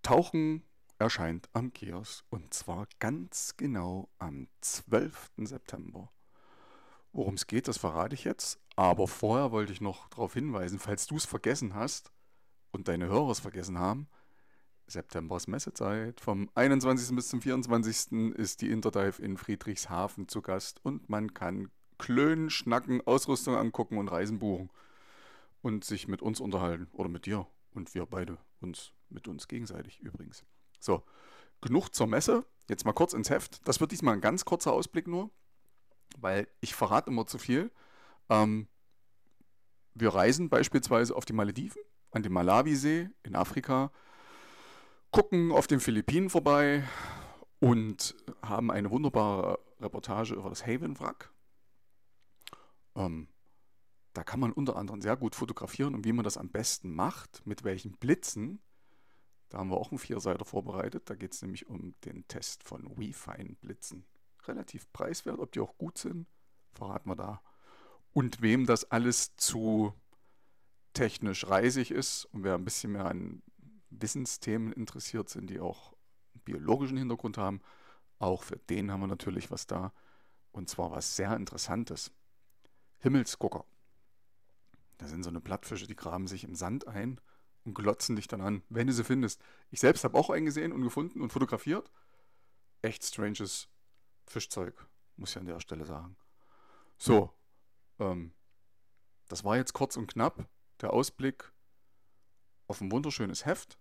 [0.03, 0.63] Tauchen
[1.01, 5.31] erscheint am Kiosk und zwar ganz genau am 12.
[5.39, 6.11] September.
[7.13, 8.61] Worum es geht, das verrate ich jetzt.
[8.77, 12.13] Aber vorher wollte ich noch darauf hinweisen, falls du es vergessen hast
[12.71, 14.09] und deine Hörer es vergessen haben,
[14.87, 16.21] September ist Messezeit.
[16.21, 17.15] Vom 21.
[17.15, 18.35] bis zum 24.
[18.37, 24.09] ist die Interdive in Friedrichshafen zu Gast und man kann klönen, schnacken, Ausrüstung angucken und
[24.09, 24.71] Reisen buchen.
[25.63, 26.89] Und sich mit uns unterhalten.
[26.93, 27.47] Oder mit dir.
[27.73, 30.45] Und wir beide uns mit uns gegenseitig übrigens.
[30.81, 31.05] So,
[31.61, 32.45] genug zur Messe.
[32.69, 33.67] Jetzt mal kurz ins Heft.
[33.69, 35.31] Das wird diesmal ein ganz kurzer Ausblick nur,
[36.19, 37.71] weil ich verrate immer zu viel.
[38.29, 38.69] Ähm,
[39.95, 43.93] wir reisen beispielsweise auf die Malediven, an den Malawisee in Afrika,
[45.11, 46.85] gucken auf den Philippinen vorbei
[47.59, 51.33] und haben eine wunderbare Reportage über das Haven-Wrack.
[52.95, 53.29] Ähm,
[54.13, 57.47] da kann man unter anderem sehr gut fotografieren und wie man das am besten macht,
[57.47, 58.61] mit welchen Blitzen.
[59.51, 61.11] Da haben wir auch einen Vierseiter vorbereitet.
[61.11, 64.07] Da geht es nämlich um den Test von WeFine-Blitzen.
[64.47, 66.27] Relativ preiswert, ob die auch gut sind,
[66.73, 67.43] verraten wir da.
[68.13, 69.93] Und wem das alles zu
[70.95, 73.43] technisch reisig ist und wer ein bisschen mehr an
[73.91, 75.93] Wissensthemen interessiert sind, die auch
[76.35, 77.61] einen biologischen Hintergrund haben,
[78.19, 79.93] auch für den haben wir natürlich was da.
[80.53, 82.13] Und zwar was sehr Interessantes.
[82.99, 83.65] Himmelsgucker.
[84.99, 87.21] Da sind so eine Plattfische, die graben sich im Sand ein
[87.65, 89.43] und glotzen dich dann an, wenn du sie findest.
[89.71, 91.91] Ich selbst habe auch einen gesehen und gefunden und fotografiert.
[92.83, 93.69] Echt stranges
[94.27, 96.17] Fischzeug, muss ich an der Stelle sagen.
[96.97, 97.33] So,
[97.99, 98.33] ähm,
[99.29, 100.49] das war jetzt kurz und knapp
[100.81, 101.53] der Ausblick
[102.67, 103.79] auf ein wunderschönes Heft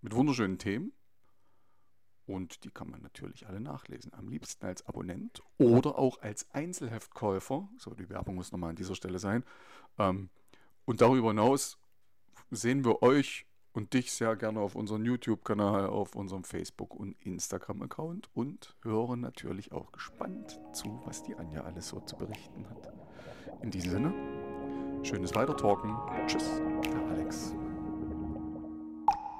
[0.00, 0.92] mit wunderschönen Themen.
[2.26, 4.12] Und die kann man natürlich alle nachlesen.
[4.12, 7.68] Am liebsten als Abonnent oder auch als Einzelheftkäufer.
[7.78, 9.44] So, die Werbung muss nochmal an dieser Stelle sein.
[9.98, 10.28] Ähm,
[10.84, 11.78] und darüber hinaus
[12.50, 18.30] sehen wir euch und dich sehr gerne auf unserem YouTube-Kanal, auf unserem Facebook- und Instagram-Account
[18.34, 22.92] und hören natürlich auch gespannt zu, was die Anja alles so zu berichten hat.
[23.62, 24.14] In diesem Sinne,
[25.02, 25.94] schönes Weitertalken.
[26.26, 26.60] Tschüss,
[26.92, 27.54] der Alex.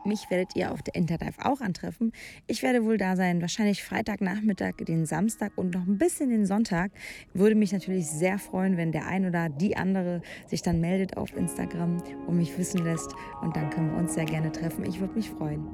[0.08, 2.12] Mich werdet ihr auf der Interdive auch antreffen.
[2.46, 6.92] Ich werde wohl da sein, wahrscheinlich Freitagnachmittag, den Samstag und noch ein bisschen den Sonntag.
[7.34, 11.36] Würde mich natürlich sehr freuen, wenn der ein oder die andere sich dann meldet auf
[11.36, 13.14] Instagram und mich wissen lässt.
[13.42, 14.86] Und dann können wir uns sehr gerne treffen.
[14.86, 15.66] Ich würde mich freuen.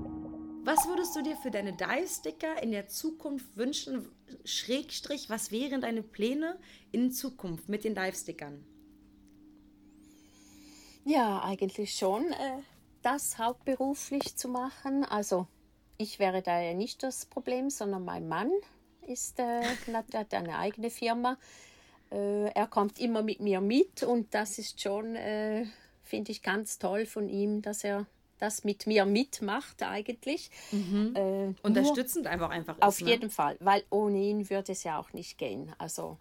[0.65, 4.09] Was würdest du dir für deine Dive-Sticker in der Zukunft wünschen?
[4.45, 6.59] Schrägstrich, was wären deine Pläne
[6.91, 8.65] in Zukunft mit den Dive-Stickern?
[11.05, 12.63] Ja, eigentlich schon, äh,
[13.05, 15.05] das hauptberuflich zu machen.
[15.05, 15.47] Also
[15.99, 18.51] ich wäre da ja nicht das Problem, sondern mein Mann
[19.07, 19.63] ist, äh,
[19.93, 21.37] hat eine eigene Firma.
[22.11, 25.67] Äh, er kommt immer mit mir mit und das ist schon, äh,
[26.03, 28.07] finde ich, ganz toll von ihm, dass er
[28.39, 30.51] das mit mir mitmacht eigentlich.
[30.73, 33.11] Äh, nur- Unterstützend einfach einfach ist, auf ne?
[33.11, 35.73] jeden Fall, weil ohne ihn würde es ja auch nicht gehen.
[35.79, 36.19] Also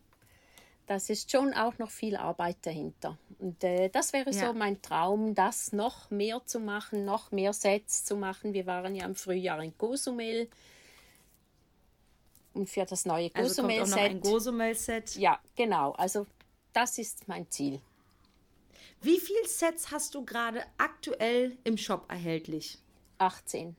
[0.86, 3.18] das ist schon auch noch viel Arbeit dahinter.
[3.40, 4.48] Und äh, das wäre Ja.
[4.48, 8.54] so mein Traum, das noch mehr zu machen, noch mehr Sets zu machen.
[8.54, 10.50] Wir waren ja im Frühjahr in Cozumel.
[12.54, 15.16] Und für das neue Also noch ein Cozumel-Set.
[15.16, 15.92] Ja, genau.
[15.94, 16.28] Also
[16.74, 17.82] das ist mein Ziel.
[19.02, 22.78] Wie viele Sets hast du gerade aktuell im Shop erhältlich?
[23.18, 23.76] 18.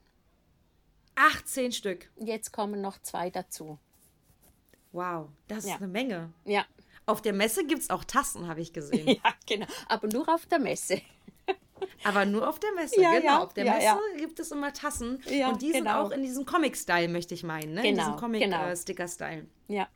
[1.15, 2.11] 18 Stück.
[2.17, 3.79] Jetzt kommen noch zwei dazu.
[4.93, 5.75] Wow, das Ja.
[5.75, 6.33] ist eine Menge.
[6.45, 6.65] Ja.
[7.07, 9.07] Auf der Messe gibt es auch Tassen, habe ich gesehen.
[9.25, 9.67] ja, genau.
[9.89, 11.01] Aber nur auf der Messe.
[12.05, 13.25] Aber nur auf der Messe, Ja, genau.
[13.25, 15.17] ja, auf der ja, Messe gibt es immer Tassen.
[15.17, 16.03] Und die sind genau.
[16.05, 17.75] auch in diesem Comic-Style, möchte ich meinen.
[17.75, 17.87] Ne?
[17.87, 18.57] in Genau, diesem genau.
[18.59, 19.47] Comic-Sticker-Style.
[19.69, 19.89] Ja,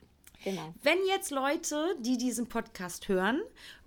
[0.44, 0.74] genau.
[0.82, 3.40] Wenn jetzt Leute, die diesen Podcast hören,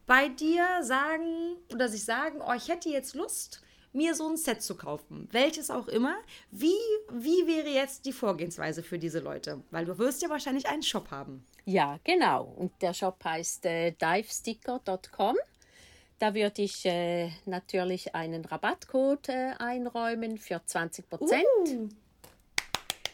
[0.08, 3.62] bei dir sagen oder sich sagen, oh, ich hätte jetzt Lust,
[3.94, 6.16] mir so ein Set zu kaufen, welches auch immer,
[6.52, 6.76] wie,
[7.12, 9.62] wie wäre jetzt die Vorgehensweise für diese Leute?
[9.72, 11.46] Weil du wirst ja wahrscheinlich einen Shop haben.
[11.66, 12.44] Ja, genau.
[12.44, 15.36] Und der Shop heißt äh, divesticker.com.
[16.20, 21.92] Da würde ich äh, natürlich einen Rabattcode äh, einräumen für 20 Prozent.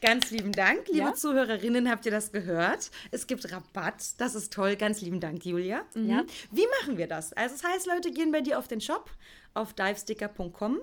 [0.01, 1.13] Ganz lieben Dank, liebe Ja.
[1.13, 2.91] Zuhörerinnen, habt ihr das gehört?
[3.11, 4.75] Es gibt Rabatt, das ist toll.
[4.75, 5.83] Ganz lieben Dank, Julia.
[5.95, 6.09] Mhm.
[6.09, 6.23] Ja.
[6.51, 7.33] Wie machen wir das?
[7.33, 9.09] Also, das heißt, Leute gehen bei dir auf den Shop,
[9.57, 10.79] auf divesticker.com,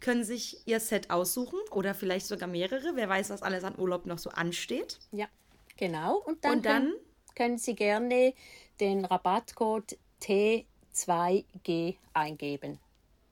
[0.00, 2.92] können sich ihr Set aussuchen oder vielleicht sogar mehrere.
[2.94, 4.98] Wer weiß, was alles an Urlaub noch so ansteht.
[5.12, 5.26] Ja,
[5.76, 6.18] genau.
[6.18, 6.82] Und dann, Und dann?
[6.84, 6.94] Können,
[7.34, 8.34] können Sie gerne
[8.80, 12.78] den Rabattcode T2G eingeben.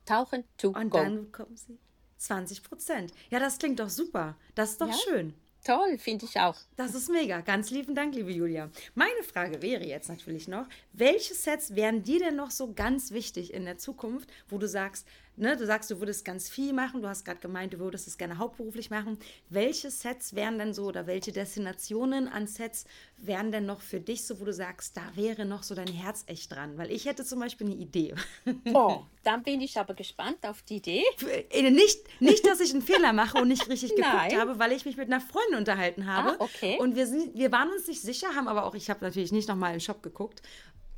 [0.05, 0.99] Tauchen to Und go.
[0.99, 1.79] dann bekommen sie
[2.19, 3.13] 20 Prozent.
[3.31, 4.37] Ja, das klingt doch super.
[4.55, 4.95] Das ist doch Ja.
[4.95, 5.35] schön.
[5.67, 6.55] Toll, finde ich auch.
[6.77, 7.41] Das ist mega.
[7.41, 8.71] Ganz lieben Dank, liebe Julia.
[8.95, 13.53] Meine Frage wäre jetzt natürlich noch, welche Sets wären dir denn noch so ganz wichtig
[13.53, 17.09] in der Zukunft, wo du sagst, ne, du sagst, du würdest ganz viel machen, du
[17.09, 19.19] hast gerade gemeint, du würdest es gerne hauptberuflich machen.
[19.49, 22.85] Welche Sets wären denn so oder welche Destinationen an Sets
[23.19, 26.25] wären denn noch für dich so, wo du sagst, da wäre noch so dein Herz
[26.27, 26.77] echt dran?
[26.79, 28.15] Weil ich hätte zum Beispiel eine Idee.
[28.75, 31.03] Oh, dann bin ich aber gespannt auf die Idee.
[31.51, 34.39] Äh, Nicht, nicht, dass ich einen Fehler mache und nicht richtig geguckt Nein.
[34.39, 36.33] habe, weil ich mich mit einer Freundin unterhalten habe.
[36.33, 36.79] Ah, okay.
[36.79, 39.49] Und wir, sind, wir waren uns nicht sicher, haben aber auch, ich habe natürlich nicht
[39.49, 40.43] nochmal im Shop geguckt.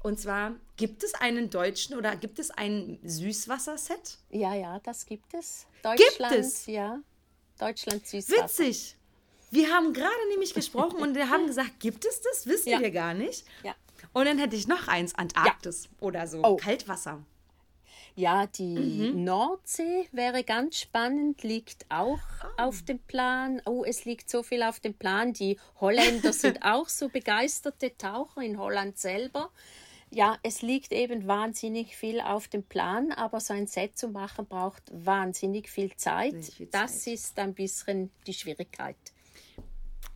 [0.08, 4.16] Und zwar, gibt es einen deutschen oder gibt es ein Süßwasserset?
[4.30, 5.66] Ja, ja, das gibt es.
[5.82, 6.64] Gibt Deutschland, es?
[6.66, 7.00] Ja,
[7.58, 8.44] Deutschland Süßwasser.
[8.64, 8.96] Witzig.
[9.50, 12.46] Wir haben gerade nämlich gesprochen und wir haben gesagt, gibt es das?
[12.46, 12.80] Wissen Ja.
[12.80, 13.44] wir gar nicht.
[13.62, 13.74] Ja.
[14.14, 16.56] Und dann hätte ich noch eins, Antarktis oder so, Oh.
[16.56, 17.22] Kaltwasser.
[18.14, 19.24] Ja, die Mhm.
[19.24, 22.18] Nordsee wäre ganz spannend, liegt auch
[22.56, 22.64] Ah.
[22.66, 23.60] auf dem Plan.
[23.66, 25.34] Oh, es liegt so viel auf dem Plan.
[25.34, 29.50] Die Holländer sind auch so begeisterte Taucher in Holland selber.
[30.10, 34.46] Ja, es liegt eben wahnsinnig viel auf dem Plan, aber so ein Set zu machen
[34.46, 36.44] braucht wahnsinnig viel Zeit.
[36.46, 37.14] Viel Das Zeit.
[37.14, 38.96] ist ein bisschen die Schwierigkeit.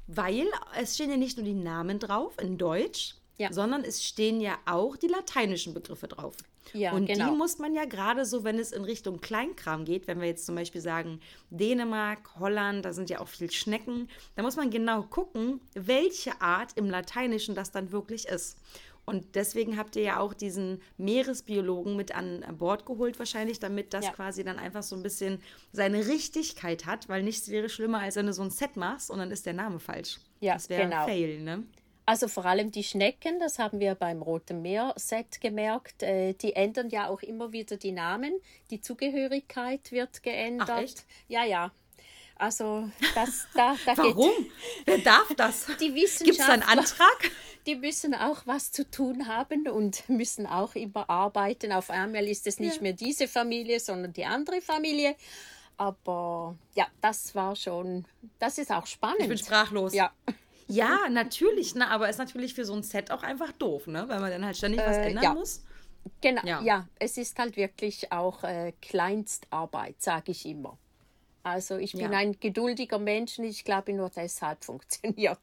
[0.06, 0.46] Weil
[0.80, 3.52] es stehen ja nicht nur die Namen drauf in Deutsch, Ja.
[3.52, 6.36] sondern es stehen ja auch die lateinischen Begriffe drauf.
[6.74, 7.30] Ja, und genau.
[7.30, 10.46] die muss man ja gerade so, wenn es in Richtung Kleinkram geht, wenn wir jetzt
[10.46, 15.02] zum Beispiel sagen Dänemark, Holland, da sind ja auch viel Schnecken, da muss man genau
[15.02, 18.58] gucken, welche Art im Lateinischen das dann wirklich ist.
[19.04, 24.06] Und deswegen habt ihr ja auch diesen Meeresbiologen mit an Bord geholt, wahrscheinlich, damit das
[24.06, 24.12] Ja.
[24.12, 28.26] quasi dann einfach so ein bisschen seine Richtigkeit hat, weil nichts wäre schlimmer, als wenn
[28.26, 30.18] du so ein Set machst und dann ist der Name falsch.
[30.40, 31.02] Ja, das wäre genau.
[31.02, 31.64] ein Fail, ne?
[32.04, 36.90] Also vor allem die Schnecken, das haben wir beim Roten Meer-Set gemerkt, äh, die ändern
[36.90, 38.34] ja auch immer wieder die Namen.
[38.70, 40.70] Die Zugehörigkeit wird geändert.
[40.70, 41.04] Ach, echt?
[41.28, 41.70] Ja, ja.
[42.36, 44.32] Also das, da, da Warum?
[44.84, 45.66] Wer darf das?
[45.66, 47.30] geht die Gibt es da einen Antrag?
[47.66, 51.72] Die müssen auch was zu tun haben und müssen auch immer arbeiten.
[51.72, 55.14] Auf einmal ist es nicht mehr diese Familie, sondern die andere Familie.
[55.76, 58.04] Aber ja, das war schon,
[58.38, 59.20] das ist auch spannend.
[59.20, 59.94] Ich bin sprachlos.
[59.94, 60.12] Ja.
[60.68, 64.04] Ja, natürlich, ne, aber ist natürlich für so ein Set auch einfach doof, ne?
[64.08, 65.34] Weil man dann halt ständig was Äh, ändern ja.
[65.34, 65.62] muss.
[66.20, 66.60] Genau, Ja.
[66.62, 66.88] ja.
[66.98, 70.78] es ist halt wirklich auch äh, Kleinstarbeit, sage ich immer.
[71.42, 72.18] Also ich bin Ja.
[72.18, 75.38] ein geduldiger Mensch und ich glaube nur deshalb funktioniert.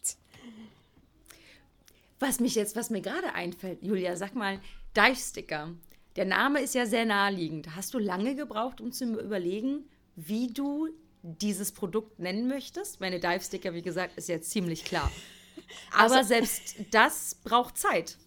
[2.20, 4.60] Was mich jetzt, was mir gerade einfällt, Julia, sag mal,
[4.96, 5.70] Dive-Sticker.
[6.16, 7.76] Der Name ist ja sehr naheliegend.
[7.76, 10.90] Hast du lange gebraucht, um zu überlegen, wie du
[11.22, 13.00] dieses Produkt nennen möchtest?
[13.00, 15.10] Meine Dive-Sticker, wie gesagt, ist ja ziemlich klar.
[15.94, 18.18] Aber Also- selbst das braucht Zeit.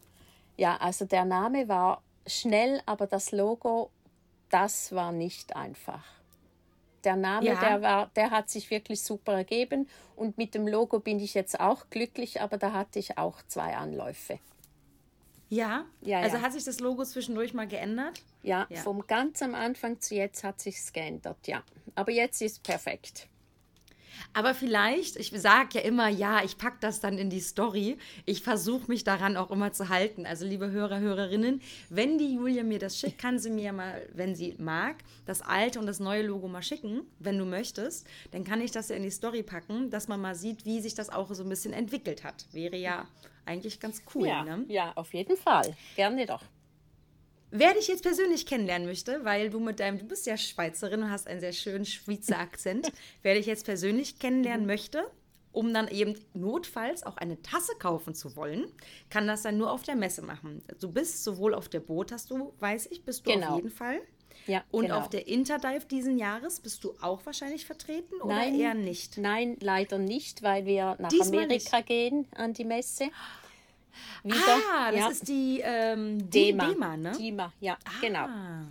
[0.56, 3.90] Ja, also der Name war schnell, aber das Logo,
[4.50, 6.04] das war nicht einfach.
[7.04, 7.60] Der Name, Ja.
[7.60, 11.58] der, war, der hat sich wirklich super ergeben und mit dem Logo bin ich jetzt
[11.60, 14.38] auch glücklich, aber da hatte ich auch zwei Anläufe.
[15.48, 15.84] Ja?
[16.00, 16.42] Ja, also ja.
[16.42, 18.22] hat sich das Logo zwischendurch mal geändert?
[18.42, 18.80] Ja, Ja.
[18.80, 21.62] vom ganz am Anfang zu jetzt hat sich's geändert, ja.
[21.94, 23.28] Aber jetzt ist perfekt.
[24.34, 27.98] Aber vielleicht, ich sage ja immer, ja, ich packe das dann in die Story.
[28.24, 30.24] Ich versuche mich daran auch immer zu halten.
[30.26, 34.34] Also, liebe Hörer, Hörerinnen, wenn die Julia mir das schickt, kann sie mir mal, wenn
[34.34, 38.06] sie mag, das alte und das neue Logo mal schicken, wenn du möchtest.
[38.30, 40.94] Dann kann ich das ja in die Story packen, dass man mal sieht, wie sich
[40.94, 42.46] das auch so ein bisschen entwickelt hat.
[42.52, 43.06] Wäre ja
[43.44, 44.64] eigentlich ganz cool, ja, ne?
[44.68, 45.76] ja, auf jeden Fall.
[45.96, 46.42] Gerne doch.
[47.54, 51.10] Wer dich jetzt persönlich kennenlernen möchte, weil du mit deinem, du bist ja Schweizerin und
[51.10, 52.90] hast einen sehr schönen Schweizer Akzent,
[53.22, 55.04] wer dich jetzt persönlich kennenlernen möchte,
[55.52, 58.72] um dann eben notfalls auch eine Tasse kaufen zu wollen,
[59.10, 60.62] kann das dann nur auf der Messe machen.
[60.80, 63.50] Du bist sowohl auf der Boot, hast du, weiß ich, bist du Genau.
[63.50, 64.00] auf jeden Fall.
[64.46, 64.98] Ja, Und genau.
[64.98, 69.18] auf der Interdive diesen Jahres bist du auch wahrscheinlich vertreten oder Nein, eher nicht?
[69.18, 73.10] Nein, leider nicht, weil wir nach Diesmal Amerika gehen an die Messe.
[74.22, 74.60] Wieder.
[74.74, 75.08] Ah, das ja.
[75.08, 76.68] ist die ähm, Dema.
[76.68, 77.12] Dema, ne?
[77.18, 78.26] Dema, ja, genau.
[78.26, 78.66] Ah.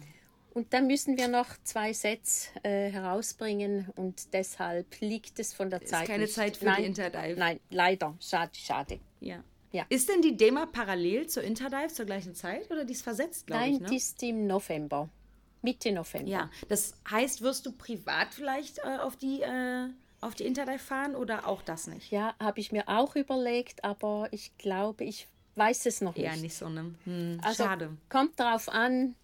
[0.53, 5.85] Und dann müssen wir noch zwei Sets äh, herausbringen und deshalb liegt es von der
[5.85, 6.33] Zeit keine nicht.
[6.33, 7.39] Zeit für nein, die Interdive.
[7.39, 8.15] Nein, leider.
[8.19, 8.99] Schade, schade.
[9.21, 9.43] Ja.
[9.71, 9.85] Ja.
[9.87, 13.61] Ist denn die Dema parallel zur Interdive zur gleichen Zeit oder die ist versetzt, glaube
[13.61, 13.87] Nein, ich, ne?
[13.89, 15.09] die ist im November.
[15.61, 16.29] Mitte November.
[16.29, 19.87] Ja, das heißt, wirst du privat vielleicht äh, auf die äh,
[20.21, 22.11] auf die Interdive fahren oder auch das nicht?
[22.11, 26.41] Ja, habe ich mir auch überlegt, aber ich glaube, ich weiß es noch Eher nicht.
[26.43, 26.93] nicht so, ne?
[27.05, 27.97] Hm, Also schade.
[28.09, 29.15] kommt drauf an,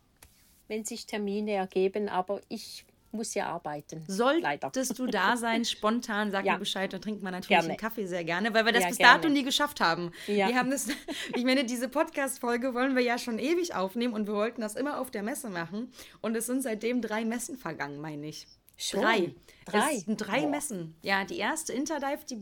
[0.67, 4.03] wenn sich Termine ergeben, aber ich muss ja arbeiten.
[4.07, 4.69] leider.
[4.73, 6.53] Solltest du da sein, spontan, sag Ja.
[6.53, 7.69] mir Bescheid, dann trinkt man natürlich Gerne.
[7.69, 9.21] einen Kaffee sehr gerne, weil wir das Ja, bis gerne.
[9.21, 10.11] dato nie geschafft haben.
[10.27, 10.49] Ja.
[10.49, 10.87] Wir haben das,
[11.35, 14.99] ich meine, diese Podcast-Folge wollen wir ja schon ewig aufnehmen und wir wollten das immer
[14.99, 15.89] auf der Messe machen
[16.21, 18.45] und es sind seitdem drei Messen vergangen, meine ich.
[18.77, 19.01] Schon?
[19.01, 19.35] Drei.
[19.65, 19.95] Drei?
[19.95, 20.49] Es drei Boah.
[20.49, 20.95] Messen.
[21.01, 22.39] Ja, die erste Interdive, die,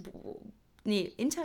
[0.84, 1.44] nee, Inter,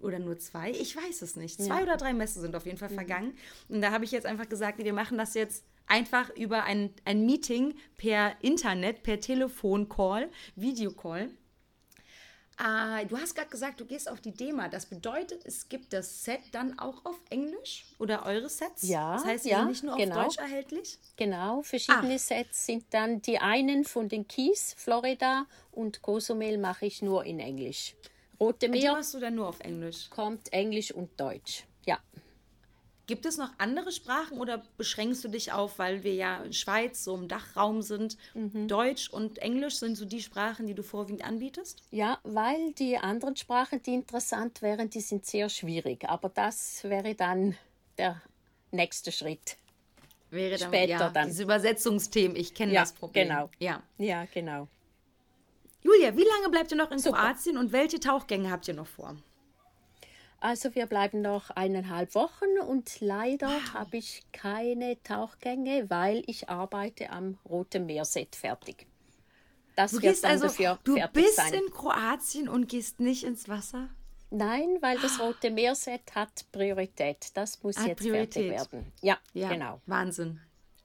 [0.00, 1.60] oder nur zwei, ich weiß es nicht.
[1.60, 1.82] Zwei Ja.
[1.82, 3.36] oder drei Messen sind auf jeden Fall vergangen.
[3.68, 7.24] Und da habe ich jetzt einfach gesagt, wir machen das jetzt einfach über ein, ein
[7.24, 11.30] Meeting per Internet, per Telefoncall, Videocall.
[12.60, 14.68] Ah, du hast gerade gesagt, du gehst auf die Dema.
[14.68, 18.82] Das bedeutet, es gibt das Set dann auch auf Englisch oder eure Sets?
[18.82, 20.24] Ja, Das heißt, ja, sind nicht nur auf genau.
[20.24, 20.98] Deutsch erhältlich?
[21.16, 22.18] Genau, verschiedene Ah.
[22.18, 27.38] Sets sind dann die einen von den Keys, Florida und Cozumel mache ich nur in
[27.38, 27.94] Englisch.
[28.40, 30.10] Rote Die Meer machst du dann nur auf Englisch.
[30.10, 31.64] kommt Englisch und Deutsch.
[33.08, 37.02] Gibt es noch andere Sprachen oder beschränkst du dich auf, weil wir ja in Schweiz
[37.02, 38.18] so im Dachraum sind?
[38.34, 38.68] Mhm.
[38.68, 41.82] Deutsch und Englisch sind so die Sprachen, die du vorwiegend anbietest?
[41.90, 46.04] Ja, weil die anderen Sprachen, die interessant wären, die sind sehr schwierig.
[46.06, 47.56] Aber das wäre dann
[47.96, 48.20] der
[48.72, 49.56] nächste Schritt.
[50.28, 51.28] Wäre dann, Später ja, dann.
[51.28, 53.28] Diese Übersetzungsthemen, ich kenne Ja, das Problem.
[53.28, 53.50] genau.
[53.58, 53.82] Ja.
[53.96, 54.68] Ja, genau.
[55.80, 57.16] Julia, wie lange bleibt ihr noch in Super.
[57.16, 59.16] Kroatien und welche Tauchgänge habt ihr noch vor?
[60.40, 67.10] Also wir bleiben noch eineinhalb Wochen und leider habe ich keine Tauchgänge, weil ich arbeite
[67.10, 68.86] am Roten Meerset fertig.
[69.74, 71.54] Das Du wird dann also, dafür du fertig bist sein.
[71.54, 73.88] in Kroatien und gehst nicht ins Wasser?
[74.30, 77.30] Nein, weil das Rote Meerset hat Priorität.
[77.34, 78.54] Das muss Hat jetzt Priorität.
[78.54, 78.92] fertig werden.
[79.00, 79.80] Ja, Ja, genau.
[79.86, 80.40] Wahnsinn.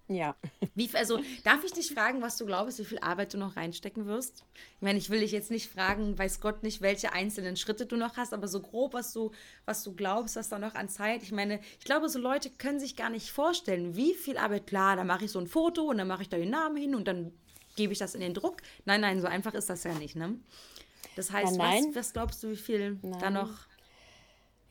[0.08, 0.36] Ja.
[0.76, 4.06] Wie, also, darf ich dich fragen, was du glaubst, wie viel Arbeit du noch reinstecken
[4.06, 4.44] wirst?
[4.76, 7.96] Ich meine, ich will dich jetzt nicht fragen, weiß Gott nicht, welche einzelnen Schritte du
[7.96, 9.32] noch hast, aber so grob, was du,
[9.66, 11.24] was du glaubst, was da noch an Zeit.
[11.24, 14.68] Ich meine, ich glaube, so Leute können sich gar nicht vorstellen, wie viel Arbeit.
[14.68, 16.96] Klar, da mache ich so ein Foto und dann mache ich da den Namen hin
[16.96, 17.32] und dann
[17.76, 18.58] gebe ich das in den Druck.
[18.86, 20.38] Nein, nein, so einfach ist das ja nicht, ne?
[21.16, 21.86] Das heißt, Nein, nein.
[21.90, 23.34] Was, was glaubst du, wie viel da Nein.
[23.34, 23.68] noch?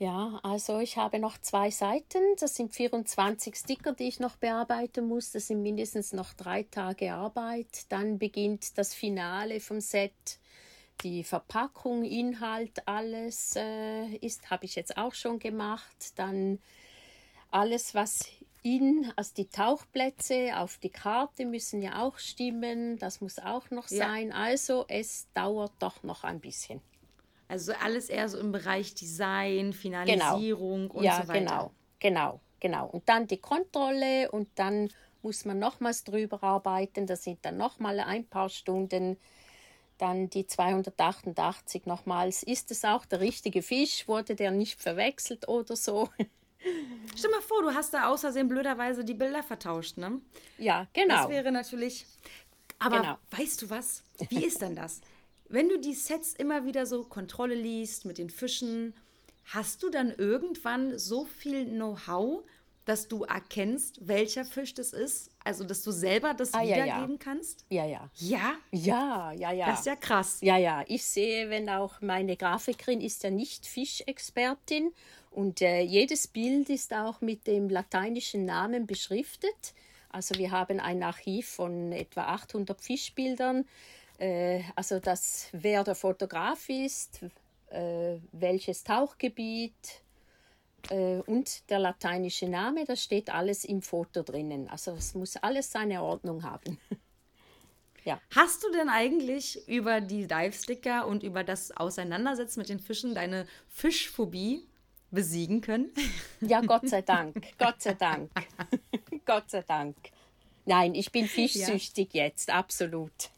[0.03, 2.19] Ja, also ich habe noch zwei Seiten.
[2.41, 5.31] Das sind 24 Sticker, die ich noch bearbeiten muss.
[5.31, 7.85] Das sind mindestens noch drei Tage Arbeit.
[7.89, 10.41] Dann beginnt das Finale vom Set.
[11.05, 15.97] Die Verpackung, Inhalt, alles äh, ist, habe ich jetzt auch schon gemacht.
[16.17, 16.59] Dann
[17.53, 18.27] alles, was
[18.65, 22.99] in, also die Tauchplätze auf die Karte müssen ja auch stimmen.
[22.99, 24.09] Das muss auch noch Ja.
[24.09, 24.33] sein.
[24.33, 26.81] Also es dauert doch noch ein bisschen.
[27.53, 31.39] Also alles eher so im Bereich Design, Finalisierung und ja, so weiter.
[31.39, 32.87] genau, genau, genau.
[32.87, 34.89] Und dann die Kontrolle und dann
[35.21, 37.07] muss man nochmals drüber arbeiten.
[37.07, 39.19] Das sind dann nochmal ein paar Stunden.
[39.99, 42.43] Dann die 288 nochmals.
[42.43, 44.09] Ist es auch der richtige Fisch?
[44.09, 46.09] Wurde der nicht verwechselt oder so?
[47.15, 50.21] Stell mal vor, du hast da außersehen blöderweise die Bilder vertauscht, ne?
[50.57, 51.17] ja, genau.
[51.17, 52.07] Das wäre natürlich.
[52.79, 53.19] Aber Genau.
[53.31, 54.03] weißt du was?
[54.31, 55.03] Wie ist denn das?
[55.53, 58.95] Wenn du die Sets immer wieder so Kontrolle liest mit den Fischen,
[59.45, 62.43] hast du dann irgendwann so viel Know-how,
[62.87, 65.31] dass du erkennst, welcher Fisch das ist?
[65.45, 66.85] Also, dass du selber das Ah, ja, ja.
[66.87, 67.67] wiedergeben kannst?
[67.69, 68.09] ja, ja.
[68.17, 69.67] Ja, Ja, ja, ja.
[69.67, 70.39] das ist ja krass.
[70.41, 74.91] Ja, ja, ich sehe, wenn auch meine Grafikerin ist ja nicht Fischexpertin
[75.31, 79.75] und äh, jedes Bild ist auch mit dem lateinischen Namen beschriftet.
[80.09, 83.67] Also wir haben ein Archiv von etwa 800 Fischbildern.
[84.23, 87.25] Äh, also das, wer der Fotograf ist,
[87.71, 90.03] äh, welches Tauchgebiet
[90.91, 94.69] äh, und der lateinische Name, das steht alles im Foto drinnen.
[94.69, 96.79] Also es muss alles seine Ordnung haben.
[98.35, 103.47] Hast du denn eigentlich über die Dive-Sticker und über das Auseinandersetzen mit den Fischen deine
[103.69, 104.67] Fischphobie
[105.11, 105.93] besiegen können?
[106.41, 107.57] Ja, Gott sei Dank.
[107.59, 108.31] Gott sei Dank.
[109.25, 109.97] Gott sei Dank.
[110.65, 113.31] Nein, ich bin fischsüchtig jetzt, absolut.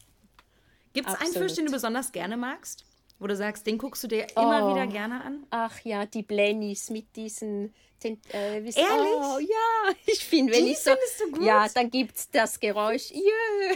[0.95, 1.31] Gibt es einen.
[1.33, 2.83] Fisch, den du besonders gerne magst?
[3.17, 4.71] wo du sagst, den guckst du dir immer Oh.
[4.75, 5.47] wieder gerne an?
[5.49, 7.73] Ach ja, die Blennies mit diesen.
[8.03, 8.75] Den, äh, Ehrlich?
[8.77, 10.91] Oh, ja, ich finde, wenn Die ich so.
[11.23, 11.45] du gut?
[11.45, 13.11] Ja, dann gibt es das Geräusch.
[13.11, 13.75] Jö.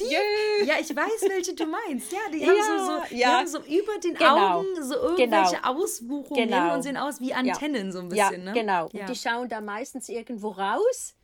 [0.00, 0.64] Jö.
[0.66, 2.12] Ja, ich weiß, welche du meinst.
[2.12, 3.38] Ja, die Ja, haben so, so, die ja.
[3.38, 4.58] haben so über den Genau.
[4.58, 5.68] Augen so irgendwelche Genau.
[5.82, 6.74] Ausbuchungen Genau.
[6.74, 8.44] und sehen aus wie Antennen so ein Ja, bisschen.
[8.44, 8.52] ne?
[8.52, 8.88] genau.
[8.92, 9.00] Ja.
[9.00, 11.14] Und die schauen da meistens irgendwo raus.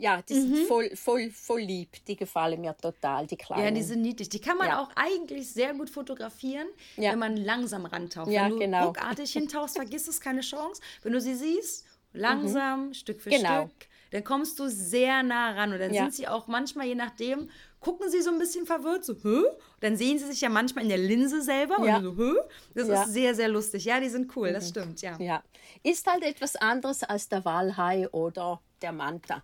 [0.00, 0.54] Ja, die Mhm.
[0.54, 2.04] sind voll, voll, voll lieb.
[2.06, 3.64] Die gefallen mir total, die kleinen.
[3.64, 4.28] Ja, die sind niedlich.
[4.28, 4.80] Die kann man Ja.
[4.82, 7.10] auch eigentlich sehr gut fotografieren, Ja.
[7.12, 8.30] wenn man langsam rantaucht.
[8.30, 8.86] Ja, wenn du genau.
[8.86, 10.80] ruckartig hintauchst, vergiss es, keine Chance.
[11.02, 13.66] Wenn du sie siehst, langsam, Stück für Genau.
[13.66, 15.72] Stück, dann kommst du sehr nah ran.
[15.72, 16.04] Und dann Ja.
[16.04, 19.42] sind sie auch manchmal, je nachdem, gucken sie so ein bisschen verwirrt, so, hä?
[19.80, 21.98] Dann sehen sie sich ja manchmal in der Linse selber Ja.
[21.98, 22.34] und so, hä?
[22.74, 23.02] Das Ja.
[23.02, 23.84] ist sehr, sehr lustig.
[23.84, 25.16] Ja, die sind cool, das stimmt, ja.
[25.20, 25.42] Ja,
[25.82, 29.42] ist halt etwas anderes als der Walhai oder der Manta.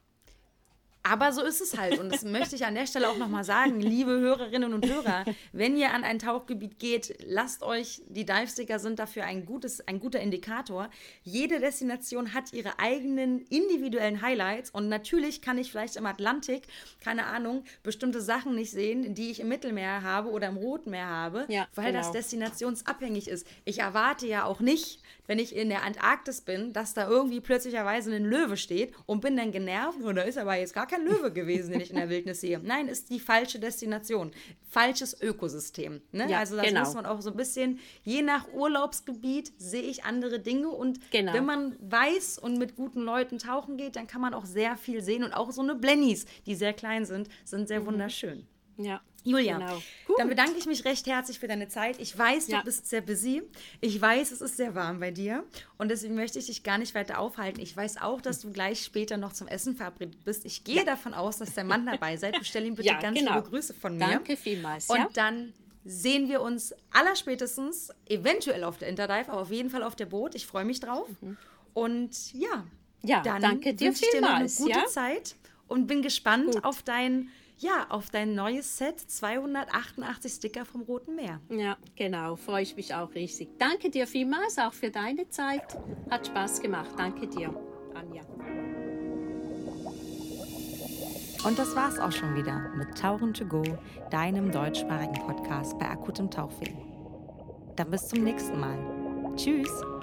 [1.06, 1.98] Aber so ist es halt.
[1.98, 5.76] Und das möchte ich an der Stelle auch nochmal sagen, liebe Hörerinnen und Hörer, wenn
[5.76, 10.20] ihr an ein Tauchgebiet geht, lasst euch, die Divesticker sind dafür ein, gutes, ein guter
[10.20, 10.88] Indikator.
[11.22, 14.70] Jede Destination hat ihre eigenen individuellen Highlights.
[14.70, 16.62] Und natürlich kann ich vielleicht im Atlantik,
[17.00, 21.06] keine Ahnung, bestimmte Sachen nicht sehen, die ich im Mittelmeer habe oder im Roten Meer
[21.06, 21.98] habe, Ja, weil genau.
[21.98, 23.46] das destinationsabhängig ist.
[23.66, 28.14] Ich erwarte ja auch nicht, wenn ich in der Antarktis bin, dass da irgendwie plötzlicherweise
[28.14, 31.32] ein Löwe steht und bin dann genervt, und da ist aber jetzt gar kein Löwe
[31.32, 32.60] gewesen, den ich in der Wildnis sehe.
[32.62, 34.32] Nein, ist die falsche Destination,
[34.68, 36.02] falsches Ökosystem.
[36.12, 36.28] Ne?
[36.28, 36.80] Ja, also das genau.
[36.80, 41.32] muss man auch so ein bisschen, je nach Urlaubsgebiet sehe ich andere Dinge und Genau.
[41.32, 45.02] wenn man weiß und mit guten Leuten tauchen geht, dann kann man auch sehr viel
[45.02, 48.46] sehen und auch so eine Blennies, die sehr klein sind, sind sehr wunderschön.
[48.76, 49.00] Ja.
[49.24, 49.80] Julia, Genau.
[50.18, 51.98] dann bedanke ich mich recht herzlich für deine Zeit.
[51.98, 52.62] Ich weiß, du Ja.
[52.62, 53.42] bist sehr busy.
[53.80, 55.44] Ich weiß, es ist sehr warm bei dir.
[55.78, 57.60] Und deswegen möchte ich dich gar nicht weiter aufhalten.
[57.60, 60.44] Ich weiß auch, dass du gleich später noch zum Essen verabredet bist.
[60.44, 62.38] Ich gehe davon aus, dass der Mann dabei seid.
[62.38, 63.36] Bestell ihm bitte Ja, ganz genau.
[63.36, 64.06] liebe Grüße von mir.
[64.08, 64.90] Danke vielmals.
[64.90, 65.08] Und ja?
[65.14, 65.54] dann
[65.86, 70.34] sehen wir uns allerspätestens, eventuell auf der Interdive, aber auf jeden Fall auf der Boot.
[70.34, 71.08] Ich freue mich drauf.
[71.72, 72.64] Und ja,
[73.02, 73.08] Mhm.
[73.10, 74.86] Ja, dann danke dir wünsche ich dir noch eine gute ja?
[74.86, 75.36] Zeit
[75.68, 76.64] und bin gespannt Gut.
[76.64, 77.28] auf dein,
[77.58, 81.40] ja, auf dein neues Set 288 Sticker vom Roten Meer.
[81.50, 82.36] Ja, genau.
[82.36, 83.48] Freue ich mich auch riesig.
[83.58, 85.76] Danke dir vielmals auch für deine Zeit.
[86.10, 86.90] Hat Spaß gemacht.
[86.96, 87.54] Danke dir,
[87.94, 88.22] Anja.
[91.44, 93.62] Und das war's auch schon wieder mit Tauchen to go,
[94.10, 96.72] deinem deutschsprachigen Podcast bei akutem Tauchweh.
[97.76, 98.78] Dann bis zum nächsten Mal.
[99.36, 99.93] Tschüss!